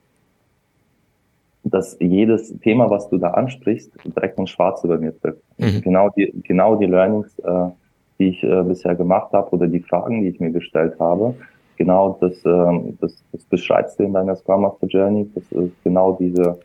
dass 1.64 1.96
jedes 1.98 2.56
Thema, 2.60 2.90
was 2.90 3.08
du 3.08 3.18
da 3.18 3.32
ansprichst, 3.32 3.92
direkt 4.04 4.38
ein 4.38 4.46
Schwarz 4.46 4.84
über 4.84 4.98
mir 4.98 5.18
trifft. 5.20 5.42
Mhm. 5.58 5.80
Genau 5.82 6.10
die, 6.10 6.32
genau 6.44 6.76
die 6.76 6.86
Learnings, 6.86 7.36
äh, 7.40 7.70
die 8.18 8.28
ich 8.28 8.42
äh, 8.44 8.62
bisher 8.62 8.94
gemacht 8.94 9.32
habe 9.32 9.50
oder 9.50 9.66
die 9.66 9.80
Fragen, 9.80 10.22
die 10.22 10.28
ich 10.28 10.40
mir 10.40 10.52
gestellt 10.52 10.98
habe, 11.00 11.34
genau 11.76 12.16
das, 12.20 12.44
äh, 12.44 12.94
das, 13.00 13.22
das 13.32 13.44
beschreibst 13.44 13.98
du 13.98 14.04
in 14.04 14.12
deiner 14.12 14.36
Scrum 14.36 14.62
Master 14.62 14.86
Journey. 14.86 15.28
Das 15.34 15.44
ist 15.50 15.82
genau 15.82 16.12
diese 16.12 16.58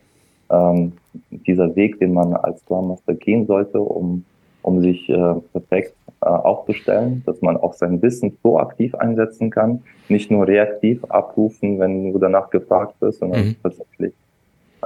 ähm, 0.52 0.94
dieser 1.32 1.76
Weg, 1.76 2.00
den 2.00 2.14
man 2.14 2.34
als 2.34 2.60
Scrum 2.62 2.90
Master 2.90 3.14
gehen 3.14 3.46
sollte, 3.48 3.80
um, 3.80 4.26
um 4.62 4.82
sich 4.82 5.10
äh, 5.10 5.34
perfekt 5.54 5.96
äh, 6.22 6.26
aufzustellen, 6.28 7.24
dass 7.26 7.42
man 7.42 7.58
auch 7.58 7.74
sein 7.74 8.02
Wissen 8.02 8.38
proaktiv 8.38 8.96
einsetzen 8.96 9.50
kann, 9.50 9.84
nicht 10.10 10.30
nur 10.30 10.48
reaktiv 10.48 11.04
abrufen, 11.06 11.80
wenn 11.80 12.14
du 12.14 12.20
danach 12.20 12.50
gefragt 12.50 12.96
wirst, 13.00 13.20
sondern 13.20 13.46
mhm. 13.48 13.56
tatsächlich 13.64 14.14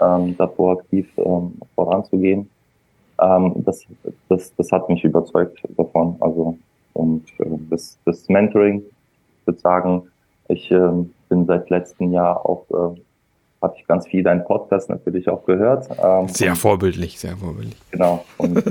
ähm, 0.01 0.35
da 0.37 0.47
proaktiv 0.47 1.07
ähm, 1.17 1.53
voranzugehen. 1.75 2.49
Ähm, 3.21 3.53
das, 3.65 3.85
das, 4.29 4.53
das 4.55 4.71
hat 4.71 4.89
mich 4.89 5.03
überzeugt 5.03 5.61
davon. 5.77 6.15
Also 6.19 6.57
und 6.93 7.25
äh, 7.39 7.45
das, 7.69 7.99
das 8.05 8.27
Mentoring, 8.29 8.81
ich 9.41 9.47
würde 9.47 9.59
sagen, 9.59 10.03
ich 10.47 10.71
äh, 10.71 10.91
bin 11.29 11.45
seit 11.45 11.69
letztem 11.69 12.11
Jahr 12.11 12.45
auch 12.45 12.65
äh, 12.69 12.99
habe 13.61 13.75
ich 13.77 13.87
ganz 13.87 14.07
viel 14.07 14.23
deinen 14.23 14.43
Podcast 14.43 14.89
natürlich 14.89 15.27
auch 15.29 15.45
gehört. 15.45 15.87
Ähm, 16.03 16.27
sehr 16.27 16.55
vorbildlich, 16.55 17.19
sehr 17.19 17.35
vorbildlich. 17.37 17.77
Genau. 17.91 18.23
Und 18.37 18.63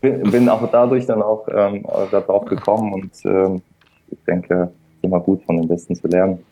bin, 0.00 0.22
bin 0.22 0.48
auch 0.48 0.68
dadurch 0.70 1.06
dann 1.06 1.22
auch 1.22 1.46
ähm, 1.48 1.86
darauf 2.10 2.44
gekommen 2.46 2.92
und 2.92 3.12
ähm, 3.24 3.62
ich 4.10 4.18
denke, 4.26 4.72
immer 5.02 5.20
gut 5.20 5.42
von 5.44 5.58
den 5.58 5.68
Besten 5.68 5.94
zu 5.94 6.08
lernen. 6.08 6.44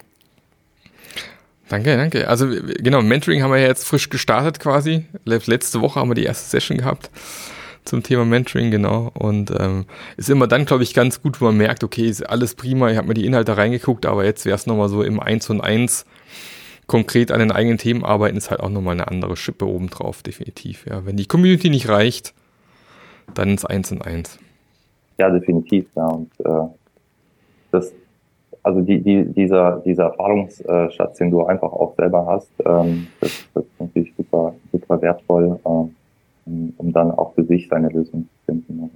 Danke, 1.69 1.97
danke. 1.97 2.29
Also 2.29 2.49
genau, 2.79 3.01
Mentoring 3.01 3.43
haben 3.43 3.53
wir 3.53 3.61
ja 3.61 3.69
jetzt 3.69 3.87
frisch 3.87 4.11
gestartet 4.11 4.59
quasi. 4.59 5.07
Letzte 5.25 5.81
Woche 5.81 6.01
haben 6.01 6.11
wir 6.11 6.16
die 6.16 6.25
erste 6.25 6.49
Session 6.49 6.79
gehabt 6.79 7.11
zum 7.85 8.03
Thema 8.03 8.25
Mentoring, 8.25 8.71
genau. 8.71 9.11
Und 9.14 9.53
ähm, 9.59 9.87
ist 10.16 10.31
immer 10.31 10.47
dann, 10.47 10.64
glaube 10.64 10.83
ich, 10.83 10.95
ganz 10.95 11.23
gut, 11.23 11.40
wo 11.40 11.47
man 11.47 11.57
merkt, 11.57 11.85
okay, 11.85 12.09
ist 12.09 12.29
alles 12.29 12.55
prima, 12.55 12.90
ich 12.90 12.97
habe 12.97 13.09
mir 13.09 13.14
die 13.14 13.25
Inhalte 13.25 13.57
reingeguckt, 13.57 14.07
aber 14.07 14.25
jetzt 14.25 14.45
wäre 14.45 14.57
es 14.57 14.66
nochmal 14.66 14.88
so 14.88 15.03
im 15.03 15.21
Eins 15.21 15.49
und 15.49 15.61
Eins 15.61 16.05
konkret 16.90 17.31
an 17.31 17.38
den 17.38 17.53
eigenen 17.53 17.79
Themen 17.79 18.05
arbeiten, 18.05 18.37
ist 18.37 18.50
halt 18.50 18.61
auch 18.61 18.68
nochmal 18.68 18.94
eine 18.94 19.07
andere 19.09 19.37
Schippe 19.37 19.64
obendrauf, 19.66 20.22
definitiv. 20.22 20.87
Ja, 20.87 21.07
wenn 21.07 21.16
die 21.16 21.26
Community 21.26 21.70
nicht 21.70 21.88
reicht, 21.88 22.35
dann 23.35 23.50
ins 23.50 23.64
Eins 23.64 23.92
und 23.92 24.05
Eins. 24.05 24.38
Ja, 25.18 25.31
definitiv, 25.31 25.87
ja. 25.94 26.07
Und 26.07 26.33
äh, 26.40 26.68
das, 27.70 27.92
also 28.64 28.81
die, 28.81 29.00
die, 29.00 29.24
dieser, 29.24 29.83
dieser 29.87 30.05
Erfahrungsschatz, 30.07 31.18
den 31.18 31.31
du 31.31 31.44
einfach 31.44 31.72
auch 31.72 31.94
selber 31.96 32.26
hast, 32.26 32.50
ähm, 32.64 33.07
das, 33.20 33.31
das 33.55 33.64
ist 33.64 33.81
natürlich 33.81 34.12
super, 34.16 34.55
super 34.72 35.00
wertvoll. 35.00 35.61
Äh, 35.64 35.88
um 36.46 36.92
dann 36.92 37.11
auch 37.12 37.35
für 37.35 37.44
sich 37.44 37.68
seine 37.68 37.88
Lösung 37.88 38.29
zu 38.29 38.44
finden. 38.46 38.90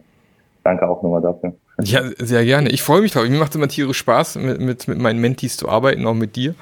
Danke 0.65 0.89
auch 0.89 1.03
nochmal 1.03 1.23
dafür. 1.23 1.55
Ja, 1.83 2.03
sehr 2.19 2.45
gerne. 2.45 2.71
Ich 2.71 2.83
freue 2.83 3.03
mich 3.03 3.13
drauf. 3.13 3.29
Mir 3.29 3.39
macht 3.39 3.51
es 3.51 3.57
immer 3.57 3.69
tierisch 3.69 3.99
Spaß, 3.99 4.37
mit, 4.37 4.61
mit, 4.61 4.89
mit 4.89 4.99
meinen 4.99 5.21
Mentees 5.21 5.57
zu 5.57 5.69
arbeiten, 5.69 6.07
auch 6.07 6.15
mit 6.15 6.37
dir. 6.37 6.55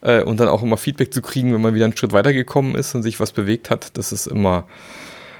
Äh, 0.00 0.22
und 0.22 0.40
dann 0.40 0.48
auch 0.48 0.62
immer 0.62 0.76
Feedback 0.76 1.12
zu 1.12 1.22
kriegen, 1.22 1.52
wenn 1.52 1.60
man 1.60 1.74
wieder 1.74 1.84
einen 1.84 1.96
Schritt 1.96 2.12
weitergekommen 2.12 2.74
ist 2.74 2.94
und 2.94 3.02
sich 3.02 3.20
was 3.20 3.32
bewegt 3.32 3.70
hat. 3.70 3.96
Das 3.96 4.12
ist 4.12 4.26
immer, 4.26 4.66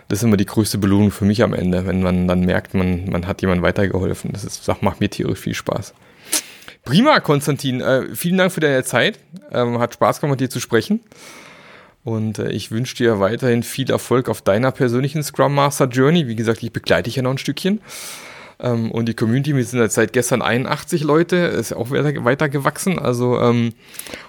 das 0.09 0.21
ist 0.21 0.23
immer 0.25 0.37
die 0.37 0.47
größte 0.47 0.79
Belohnung 0.79 1.11
für 1.11 1.25
mich 1.25 1.43
am 1.43 1.55
Ende, 1.55 1.87
wenn 1.87 2.03
man 2.03 2.29
dann 2.29 2.41
merkt, 2.41 2.75
man, 2.75 3.09
man 3.09 3.27
hat 3.27 3.43
jemandem 3.43 3.65
weitergeholfen. 3.65 4.33
Das 4.33 4.45
ist, 4.45 4.67
das 4.67 4.83
macht 4.83 5.01
mir 5.01 5.09
tierisch 5.09 5.41
viel 5.41 5.55
Spaß. 5.55 5.95
Prima, 6.85 7.19
Konstantin. 7.19 7.81
Äh, 7.81 8.15
vielen 8.15 8.39
Dank 8.39 8.53
für 8.53 8.61
deine 8.61 8.85
Zeit. 8.85 9.19
Ähm, 9.51 9.81
hat 9.81 9.95
Spaß 9.95 10.21
gemacht, 10.21 10.39
mit 10.39 10.41
dir 10.41 10.51
zu 10.51 10.61
sprechen. 10.61 11.01
Und 12.05 12.39
äh, 12.39 12.53
ich 12.53 12.71
wünsche 12.71 12.95
dir 12.95 13.19
weiterhin 13.19 13.65
viel 13.65 13.91
Erfolg 13.91 14.29
auf 14.29 14.41
deiner 14.41 14.71
persönlichen 14.71 15.25
Scrum 15.25 15.53
Master 15.57 15.87
Journey. 15.87 16.29
Wie 16.29 16.37
gesagt, 16.37 16.63
ich 16.63 16.73
begleite 16.73 17.05
dich 17.05 17.17
ja 17.17 17.23
noch 17.23 17.33
ein 17.33 17.39
Stückchen. 17.39 17.81
Ähm, 18.59 18.91
und 18.91 19.09
die 19.09 19.15
Community, 19.15 19.55
wir 19.55 19.65
sind 19.65 19.81
jetzt 19.81 19.95
seit 19.95 20.13
gestern 20.13 20.43
81 20.43 21.05
Leute, 21.05 21.37
ist 21.37 21.73
auch 21.73 21.91
weiter, 21.91 22.25
weiter 22.25 22.49
gewachsen. 22.49 22.99
Also 22.99 23.39
ähm, 23.41 23.71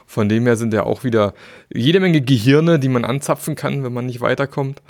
von 0.06 0.30
dem 0.30 0.46
her 0.46 0.56
sind 0.56 0.74
ja 0.74 0.84
auch 0.84 1.04
wieder 1.04 1.34
jede 1.74 2.00
Menge 2.00 2.22
Gehirne, 2.22 2.80
die 2.80 2.90
man 2.90 3.06
anzapfen 3.06 3.56
kann, 3.56 3.84
wenn 3.84 3.94
man 3.94 4.06
nicht 4.06 4.22
weiterkommt. 4.22 4.82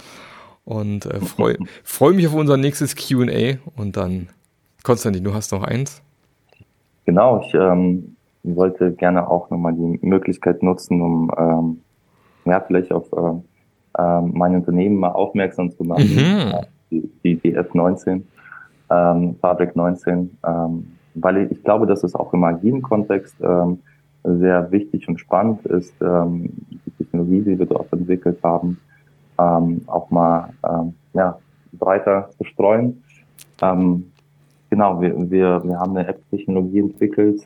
Und 0.65 1.05
äh, 1.05 1.19
freue 1.19 1.57
freu 1.83 2.13
mich 2.13 2.27
auf 2.27 2.33
unser 2.33 2.57
nächstes 2.57 2.95
QA. 2.95 3.57
Und 3.75 3.97
dann, 3.97 4.29
Konstantin, 4.83 5.23
du 5.23 5.33
hast 5.33 5.51
noch 5.51 5.63
eins. 5.63 6.01
Genau, 7.05 7.41
ich 7.41 7.53
ähm, 7.53 8.17
wollte 8.43 8.91
gerne 8.91 9.29
auch 9.29 9.49
nochmal 9.49 9.73
die 9.73 9.99
Möglichkeit 10.05 10.61
nutzen, 10.61 11.01
um 11.01 11.31
ähm, 11.37 11.81
ja, 12.45 12.59
vielleicht 12.61 12.91
auf 12.91 13.05
äh, 13.13 14.01
äh, 14.01 14.21
mein 14.21 14.55
Unternehmen 14.55 14.97
mal 14.97 15.11
aufmerksam 15.11 15.71
zu 15.71 15.83
machen, 15.83 16.15
mhm. 16.15 16.53
die, 16.91 17.09
die, 17.23 17.35
die 17.35 17.57
F19, 17.57 18.23
ähm, 18.89 19.35
Fabric 19.41 19.75
19, 19.75 20.37
ähm, 20.45 20.87
weil 21.15 21.51
ich, 21.51 21.63
glaube, 21.63 21.87
dass 21.87 22.03
es 22.03 22.15
auch 22.15 22.33
im 22.33 22.43
agilen 22.43 22.81
Kontext 22.81 23.35
ähm, 23.41 23.79
sehr 24.23 24.71
wichtig 24.71 25.07
und 25.07 25.19
spannend 25.19 25.65
ist, 25.65 25.93
ähm, 26.01 26.49
die 26.69 26.91
Technologie, 26.97 27.41
die 27.41 27.59
wir 27.59 27.65
dort 27.65 27.91
entwickelt 27.93 28.39
haben, 28.43 28.77
ähm, 29.39 29.81
auch 29.87 30.09
mal 30.09 30.49
ähm, 30.67 30.93
ja, 31.13 31.37
breiter 31.73 32.29
zu 32.37 32.43
streuen. 32.43 33.03
Ähm, 33.61 34.11
genau, 34.69 35.01
wir, 35.01 35.15
wir, 35.29 35.63
wir 35.63 35.79
haben 35.79 35.95
eine 35.95 36.07
App-Technologie 36.07 36.79
entwickelt, 36.79 37.45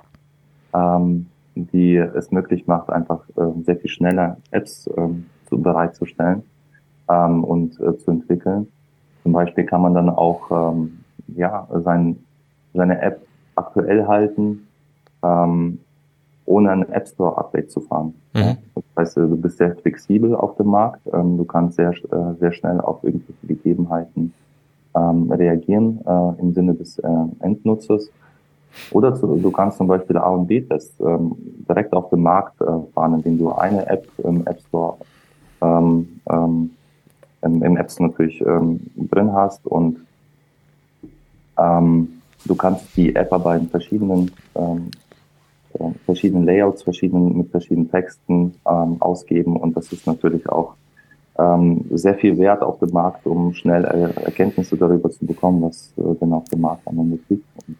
ähm, 0.74 1.28
die 1.56 1.98
es 1.98 2.32
möglich 2.32 2.68
macht, 2.68 2.90
einfach 2.90 3.22
äh, 3.36 3.64
sehr 3.64 3.78
viel 3.78 3.90
schneller 3.90 4.38
Apps 4.52 4.90
ähm, 4.98 5.26
zu, 5.48 5.62
bereitzustellen 5.62 6.44
ähm, 7.10 7.44
und 7.44 7.80
äh, 7.80 7.98
zu 7.98 8.12
entwickeln. 8.12 8.68
Zum 9.24 9.34
Beispiel 9.34 9.66
kann 9.66 9.82
man 9.82 9.94
dann 9.94 10.10
auch 10.10 10.74
ähm, 10.74 11.01
ja, 11.36 11.68
sein, 11.84 12.18
seine 12.74 13.02
App 13.02 13.22
aktuell 13.56 14.08
halten, 14.08 14.68
ähm, 15.24 15.80
ohne 16.46 16.72
ein 16.72 16.90
App 16.90 17.08
Store 17.08 17.38
Update 17.38 17.72
zu 17.72 17.82
fahren. 17.82 18.14
Mhm. 18.34 18.58
Das 18.76 18.84
heißt, 18.98 19.18
du 19.18 19.38
bist 19.38 19.58
sehr 19.58 19.76
flexibel 19.76 20.36
auf 20.36 20.58
dem 20.58 20.68
Markt, 20.68 21.02
ähm, 21.14 21.38
du 21.38 21.46
kannst 21.46 21.76
sehr, 21.76 21.92
äh, 21.92 22.34
sehr 22.40 22.52
schnell 22.52 22.80
auf 22.82 23.04
irgendwelche 23.04 23.48
Gegebenheiten 23.48 24.34
ähm, 24.96 25.32
reagieren 25.32 26.02
äh, 26.06 26.42
im 26.42 26.54
Sinne 26.54 26.74
des 26.74 27.00
äh, 27.00 27.08
Endnutzers 27.40 28.10
oder 28.92 29.16
zu, 29.16 29.28
du 29.28 29.52
kannst 29.52 29.78
zum 29.78 29.88
Beispiel 29.88 30.18
A 30.18 30.30
und 30.30 30.48
B-Tests 30.48 31.00
ähm, 31.02 31.36
direkt 31.68 31.94
auf 31.94 32.10
dem 32.10 32.24
Markt 32.24 32.60
äh, 32.62 32.66
fahren, 32.94 33.16
indem 33.16 33.38
du 33.38 33.52
eine 33.52 33.88
App 33.88 34.08
im 34.24 34.46
App 34.48 34.60
Store 34.68 34.98
ähm, 35.62 36.22
ähm, 36.30 36.72
im, 37.44 37.64
im 37.64 37.78
App 37.78 37.92
Store 37.92 38.10
natürlich 38.10 38.42
ähm, 38.42 38.80
drin 38.96 39.34
hast 39.34 39.66
und 39.66 39.98
ähm, 41.58 42.22
du 42.46 42.56
kannst 42.56 42.96
die 42.96 43.16
App 43.16 43.32
aber 43.32 43.56
in 43.56 43.70
verschiedenen 43.70 44.32
ähm, 44.56 44.92
äh, 45.74 45.92
verschiedenen 46.06 46.46
Layouts, 46.46 46.84
verschiedenen 46.84 47.38
mit 47.38 47.52
verschiedenen 47.52 47.90
Texten 47.90 48.56
ähm, 48.68 48.98
ausgeben 49.02 49.58
und 49.58 49.76
das 49.76 49.92
ist 49.92 50.08
natürlich 50.08 50.48
auch 50.50 50.76
ähm, 51.40 51.86
sehr 51.92 52.16
viel 52.16 52.38
wert 52.38 52.62
auf 52.62 52.80
dem 52.80 52.92
Markt, 52.92 53.26
um 53.26 53.54
schnell 53.54 53.86
Erkenntnisse 53.86 54.76
darüber 54.76 55.10
zu 55.10 55.26
bekommen, 55.26 55.62
was 55.64 55.94
äh, 55.98 56.16
denn 56.20 56.34
auf 56.34 56.46
dem 56.46 56.62
Markt 56.62 56.88
am 56.88 57.00
Ende 57.00 57.20
liegt. 57.30 57.46
Und 57.68 57.78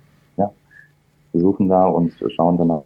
wir 1.34 1.42
suchen 1.42 1.70
da 1.70 1.86
und 1.86 2.14
schauen 2.36 2.58
dann 2.58 2.68
nach, 2.68 2.84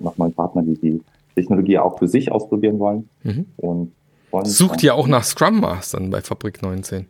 nach 0.00 0.16
neuen 0.16 0.32
Partnern, 0.32 0.66
die 0.66 0.78
die 0.78 1.02
Technologie 1.34 1.78
auch 1.78 1.98
für 1.98 2.08
sich 2.08 2.32
ausprobieren 2.32 2.78
wollen. 2.78 3.08
Mhm. 3.22 3.46
Und 3.56 3.92
Sucht 4.42 4.82
ihr 4.82 4.94
auch 4.94 5.06
nach 5.06 5.24
Scrum 5.24 5.60
Mastern 5.60 6.10
bei 6.10 6.20
Fabrik 6.20 6.62
19? 6.62 7.06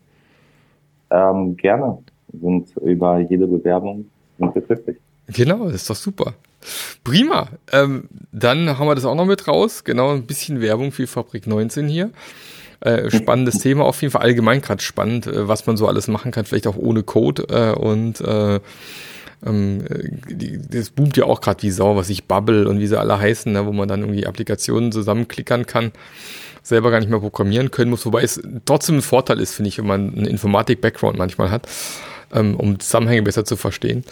Ähm, 1.10 1.56
gerne. 1.56 1.98
Sind 2.40 2.68
über 2.82 3.18
jede 3.18 3.46
Bewerbung 3.46 4.06
sind 4.38 4.54
wir 4.54 4.62
glücklich. 4.62 4.96
Genau, 5.28 5.64
das 5.66 5.74
ist 5.76 5.90
doch 5.90 5.96
super. 5.96 6.34
Prima. 7.04 7.48
Ähm, 7.72 8.04
dann 8.32 8.78
haben 8.78 8.86
wir 8.86 8.94
das 8.94 9.04
auch 9.04 9.14
noch 9.14 9.26
mit 9.26 9.46
raus. 9.48 9.84
Genau, 9.84 10.14
ein 10.14 10.26
bisschen 10.26 10.60
Werbung 10.60 10.92
für 10.92 11.06
Fabrik 11.06 11.46
19 11.46 11.88
hier. 11.88 12.10
Äh, 12.80 13.10
spannendes 13.10 13.58
Thema 13.58 13.84
auf 13.84 14.00
jeden 14.02 14.12
Fall. 14.12 14.22
Allgemein 14.22 14.60
gerade 14.60 14.82
spannend, 14.82 15.26
äh, 15.26 15.48
was 15.48 15.66
man 15.66 15.76
so 15.76 15.86
alles 15.86 16.08
machen 16.08 16.30
kann, 16.30 16.44
vielleicht 16.44 16.66
auch 16.66 16.76
ohne 16.76 17.02
Code 17.02 17.46
äh, 17.48 17.78
und 17.78 18.20
äh, 18.20 18.60
ähm, 19.44 19.84
die, 20.28 20.60
das 20.70 20.90
boomt 20.90 21.16
ja 21.16 21.24
auch 21.24 21.40
gerade 21.40 21.62
wie 21.62 21.70
Sau, 21.70 21.96
was 21.96 22.10
ich 22.10 22.24
Bubble 22.24 22.68
und 22.68 22.78
wie 22.78 22.86
sie 22.86 22.98
alle 22.98 23.18
heißen, 23.18 23.52
ne, 23.52 23.66
wo 23.66 23.72
man 23.72 23.88
dann 23.88 24.00
irgendwie 24.00 24.26
Applikationen 24.26 24.92
zusammenklickern 24.92 25.66
kann, 25.66 25.92
selber 26.62 26.90
gar 26.90 27.00
nicht 27.00 27.10
mehr 27.10 27.20
programmieren 27.20 27.70
können 27.70 27.90
muss, 27.90 28.04
wobei 28.06 28.22
es 28.22 28.40
trotzdem 28.64 28.96
ein 28.96 29.02
Vorteil 29.02 29.40
ist, 29.40 29.54
finde 29.54 29.68
ich, 29.68 29.78
wenn 29.78 29.86
man 29.86 30.14
einen 30.14 30.26
Informatik-Background 30.26 31.16
manchmal 31.16 31.50
hat, 31.50 31.66
ähm, 32.36 32.54
um 32.54 32.78
Zusammenhänge 32.78 33.22
besser 33.22 33.44
zu 33.44 33.56
verstehen. 33.56 34.04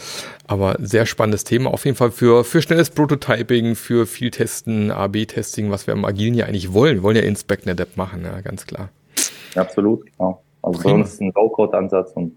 Aber 0.47 0.77
sehr 0.81 1.07
spannendes 1.07 1.45
Thema, 1.45 1.73
auf 1.73 1.85
jeden 1.85 1.97
Fall 1.97 2.11
für, 2.11 2.45
für 2.45 2.63
schnelles 2.63 2.91
Prototyping, 2.91 3.77
für 3.77 4.07
viel 4.07 4.31
Testen, 4.31 4.91
AB-Testing, 4.91 5.71
was 5.71 5.87
wir 5.87 5.95
im 5.95 6.05
Agilen 6.05 6.35
ja 6.35 6.47
eigentlich 6.47 6.73
wollen. 6.73 6.97
Wir 6.97 7.03
wollen 7.03 7.17
ja 7.17 7.23
Inspect-NetApp 7.23 7.97
machen, 7.97 8.25
ja, 8.25 8.41
ganz 8.41 8.67
klar. 8.67 8.89
Absolut, 9.55 10.07
genau. 10.07 10.43
Also 10.63 10.81
Prima. 10.81 11.05
ist 11.05 11.21
ein 11.21 11.33
Low-Code-Ansatz 11.35 12.13
und 12.15 12.37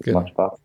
genau. 0.00 0.20
macht 0.20 0.30
Spaß. 0.30 0.60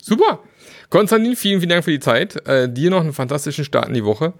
Super. 0.00 0.40
Konstantin, 0.88 1.34
vielen, 1.34 1.60
vielen 1.60 1.70
Dank 1.70 1.84
für 1.84 1.90
die 1.90 2.00
Zeit. 2.00 2.46
Äh, 2.46 2.68
dir 2.68 2.90
noch 2.90 3.00
einen 3.00 3.12
fantastischen 3.12 3.64
Start 3.64 3.88
in 3.88 3.94
die 3.94 4.04
Woche. 4.04 4.34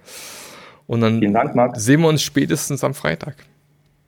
Und 0.87 1.01
dann 1.01 1.21
Dank, 1.21 1.75
sehen 1.75 2.01
wir 2.01 2.07
uns 2.07 2.21
spätestens 2.21 2.83
am 2.83 2.93
Freitag. 2.93 3.35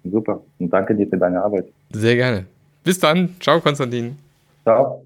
Super. 0.03 0.41
Und 0.59 0.69
danke 0.69 0.95
dir 0.95 1.07
für 1.07 1.17
deine 1.17 1.41
Arbeit. 1.43 1.65
Sehr 1.91 2.15
gerne. 2.15 2.45
Bis 2.83 2.99
dann. 2.99 3.35
Ciao, 3.39 3.59
Konstantin. 3.61 4.17
Ciao. 4.63 5.05